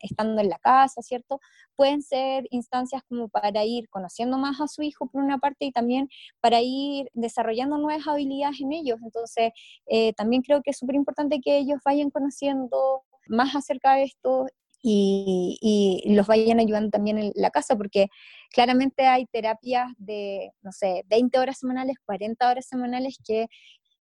estando 0.00 0.40
en 0.40 0.48
la 0.48 0.58
casa, 0.58 1.00
¿cierto? 1.00 1.40
Pueden 1.76 2.02
ser 2.02 2.46
instancias 2.50 3.02
como 3.08 3.28
para 3.28 3.64
ir 3.64 3.88
conociendo 3.88 4.36
más 4.36 4.60
a 4.60 4.68
su 4.68 4.82
hijo 4.82 5.06
por 5.06 5.22
una 5.22 5.38
parte 5.38 5.64
y 5.66 5.72
también 5.72 6.08
para 6.40 6.60
ir 6.60 7.08
desarrollando 7.14 7.78
nuevas 7.78 8.06
habilidades 8.06 8.60
en 8.60 8.72
ellos. 8.72 8.98
Entonces, 9.02 9.52
eh, 9.86 10.12
también 10.14 10.42
creo 10.42 10.60
que 10.62 10.72
es 10.72 10.78
súper 10.78 10.96
importante 10.96 11.40
que 11.40 11.56
ellos 11.56 11.78
vayan 11.84 12.10
conociendo 12.10 13.04
más 13.28 13.54
acerca 13.54 13.94
de 13.94 14.02
esto 14.02 14.46
y, 14.86 16.02
los 16.14 16.26
vayan 16.26 16.60
ayudando 16.60 16.90
también 16.90 17.18
en 17.18 17.32
la 17.34 17.50
casa, 17.50 17.76
porque 17.76 18.08
claramente 18.50 19.06
hay 19.06 19.26
terapias 19.26 19.90
de, 19.96 20.52
no 20.62 20.72
sé, 20.72 21.04
20 21.08 21.38
horas 21.38 21.58
semanales, 21.58 21.96
40 22.04 22.50
horas 22.50 22.66
semanales 22.66 23.18
que, 23.24 23.46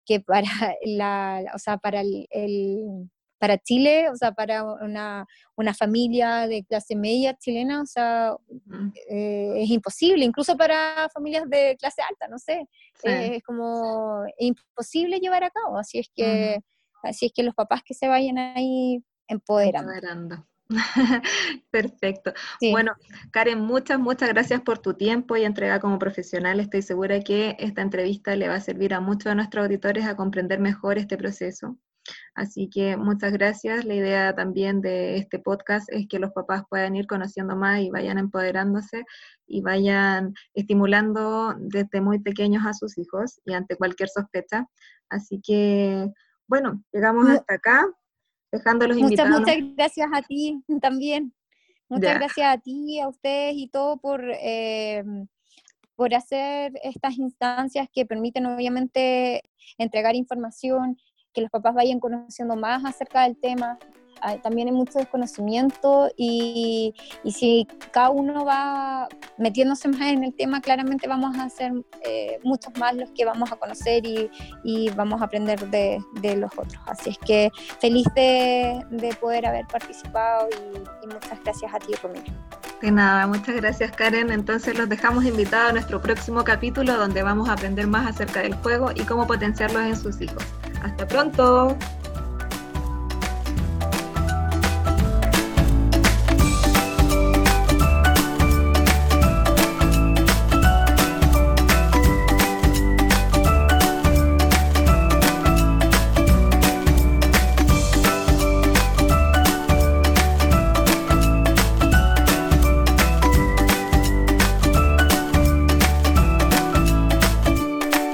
que 0.05 0.19
para, 0.19 0.43
la, 0.85 1.43
o 1.55 1.59
sea, 1.59 1.77
para 1.77 2.01
el, 2.01 2.27
para 3.39 3.57
Chile, 3.57 4.09
o 4.09 4.15
sea, 4.15 4.33
para 4.33 4.63
una, 4.63 5.25
una, 5.55 5.73
familia 5.73 6.47
de 6.47 6.63
clase 6.63 6.95
media 6.95 7.35
chilena, 7.35 7.81
o 7.81 7.85
sea, 7.85 8.35
eh, 9.09 9.53
es 9.57 9.69
imposible, 9.69 10.25
incluso 10.25 10.55
para 10.57 11.09
familias 11.11 11.49
de 11.49 11.75
clase 11.79 12.03
alta, 12.03 12.27
no 12.27 12.37
sé, 12.37 12.67
es 13.03 13.43
como 13.43 14.23
imposible 14.37 15.19
llevar 15.19 15.43
a 15.43 15.49
cabo, 15.49 15.77
así 15.77 15.99
es 15.99 16.09
que, 16.15 16.59
así 17.03 17.27
es 17.27 17.31
que 17.33 17.43
los 17.43 17.55
papás 17.55 17.81
que 17.83 17.95
se 17.95 18.07
vayan 18.07 18.37
ahí 18.37 19.03
empoderando. 19.27 19.91
empoderando. 19.91 20.47
Perfecto. 21.71 22.33
Bueno, 22.71 22.93
Karen, 23.31 23.61
muchas, 23.61 23.99
muchas 23.99 24.29
gracias 24.29 24.61
por 24.61 24.79
tu 24.79 24.93
tiempo 24.93 25.37
y 25.37 25.43
entrega 25.43 25.79
como 25.79 25.99
profesional. 25.99 26.59
Estoy 26.59 26.81
segura 26.81 27.21
que 27.21 27.55
esta 27.59 27.81
entrevista 27.81 28.35
le 28.35 28.49
va 28.49 28.55
a 28.55 28.61
servir 28.61 28.93
a 28.93 28.99
muchos 28.99 29.31
de 29.31 29.35
nuestros 29.35 29.65
auditores 29.65 30.05
a 30.05 30.15
comprender 30.15 30.59
mejor 30.59 30.97
este 30.97 31.17
proceso. 31.17 31.77
Así 32.35 32.69
que 32.69 32.97
muchas 32.97 33.33
gracias. 33.33 33.85
La 33.85 33.95
idea 33.95 34.35
también 34.35 34.81
de 34.81 35.17
este 35.17 35.39
podcast 35.39 35.89
es 35.91 36.07
que 36.07 36.19
los 36.19 36.31
papás 36.31 36.63
puedan 36.69 36.95
ir 36.95 37.07
conociendo 37.07 37.55
más 37.55 37.81
y 37.81 37.89
vayan 37.89 38.17
empoderándose 38.17 39.05
y 39.45 39.61
vayan 39.61 40.33
estimulando 40.53 41.55
desde 41.59 42.01
muy 42.01 42.19
pequeños 42.19 42.65
a 42.65 42.73
sus 42.73 42.97
hijos 42.97 43.39
y 43.45 43.53
ante 43.53 43.75
cualquier 43.75 44.09
sospecha. 44.09 44.67
Así 45.09 45.41
que, 45.41 46.09
bueno, 46.47 46.83
llegamos 46.91 47.29
hasta 47.29 47.55
acá 47.55 47.87
dejando 48.51 48.87
los 48.87 48.97
muchas, 48.97 49.29
Muchas 49.29 49.55
gracias 49.75 50.09
a 50.13 50.21
ti 50.21 50.63
también. 50.81 51.33
Muchas 51.89 52.15
gracias 52.15 52.53
a 52.53 52.57
ti, 52.57 52.99
a 52.99 53.07
ustedes 53.07 53.55
y 53.55 53.69
todo 53.69 53.97
por, 53.97 54.21
eh, 54.41 55.03
por 55.95 56.13
hacer 56.13 56.73
estas 56.83 57.17
instancias 57.17 57.87
que 57.93 58.05
permiten 58.05 58.45
obviamente 58.45 59.41
entregar 59.77 60.15
información, 60.15 60.97
que 61.33 61.41
los 61.41 61.49
papás 61.49 61.75
vayan 61.75 62.01
conociendo 62.01 62.57
más 62.57 62.83
acerca 62.83 63.23
del 63.23 63.39
tema, 63.39 63.79
también 64.43 64.67
hay 64.67 64.73
mucho 64.73 64.99
desconocimiento 64.99 66.09
y, 66.15 66.93
y, 67.23 67.31
si 67.31 67.67
cada 67.91 68.09
uno 68.09 68.45
va 68.45 69.07
metiéndose 69.37 69.87
más 69.87 70.01
en 70.01 70.23
el 70.23 70.33
tema, 70.33 70.61
claramente 70.61 71.07
vamos 71.07 71.37
a 71.37 71.49
ser 71.49 71.73
eh, 72.05 72.39
muchos 72.43 72.75
más 72.77 72.95
los 72.95 73.09
que 73.11 73.25
vamos 73.25 73.51
a 73.51 73.55
conocer 73.55 74.05
y, 74.05 74.29
y 74.63 74.89
vamos 74.91 75.21
a 75.21 75.25
aprender 75.25 75.59
de, 75.69 75.99
de, 76.21 76.35
los 76.35 76.51
otros. 76.57 76.81
Así 76.87 77.11
es 77.11 77.17
que 77.19 77.51
feliz 77.79 78.07
de, 78.15 78.83
de 78.89 79.13
poder 79.15 79.45
haber 79.45 79.65
participado 79.67 80.47
y, 80.49 80.77
y, 81.05 81.13
muchas 81.13 81.43
gracias 81.43 81.73
a 81.73 81.79
ti, 81.79 81.93
Romero. 82.01 82.33
De 82.81 82.91
nada, 82.91 83.25
muchas 83.27 83.55
gracias 83.55 83.91
Karen. 83.91 84.31
Entonces 84.31 84.77
los 84.77 84.87
dejamos 84.87 85.25
invitados 85.25 85.69
a 85.69 85.73
nuestro 85.73 86.01
próximo 86.01 86.43
capítulo 86.43 86.95
donde 86.97 87.23
vamos 87.23 87.49
a 87.49 87.53
aprender 87.53 87.87
más 87.87 88.07
acerca 88.07 88.41
del 88.41 88.55
juego 88.55 88.91
y 88.93 89.01
cómo 89.01 89.25
potenciarlos 89.25 89.81
en 89.81 89.95
sus 89.95 90.21
hijos. 90.21 90.43
Hasta 90.83 91.07
pronto. 91.07 91.75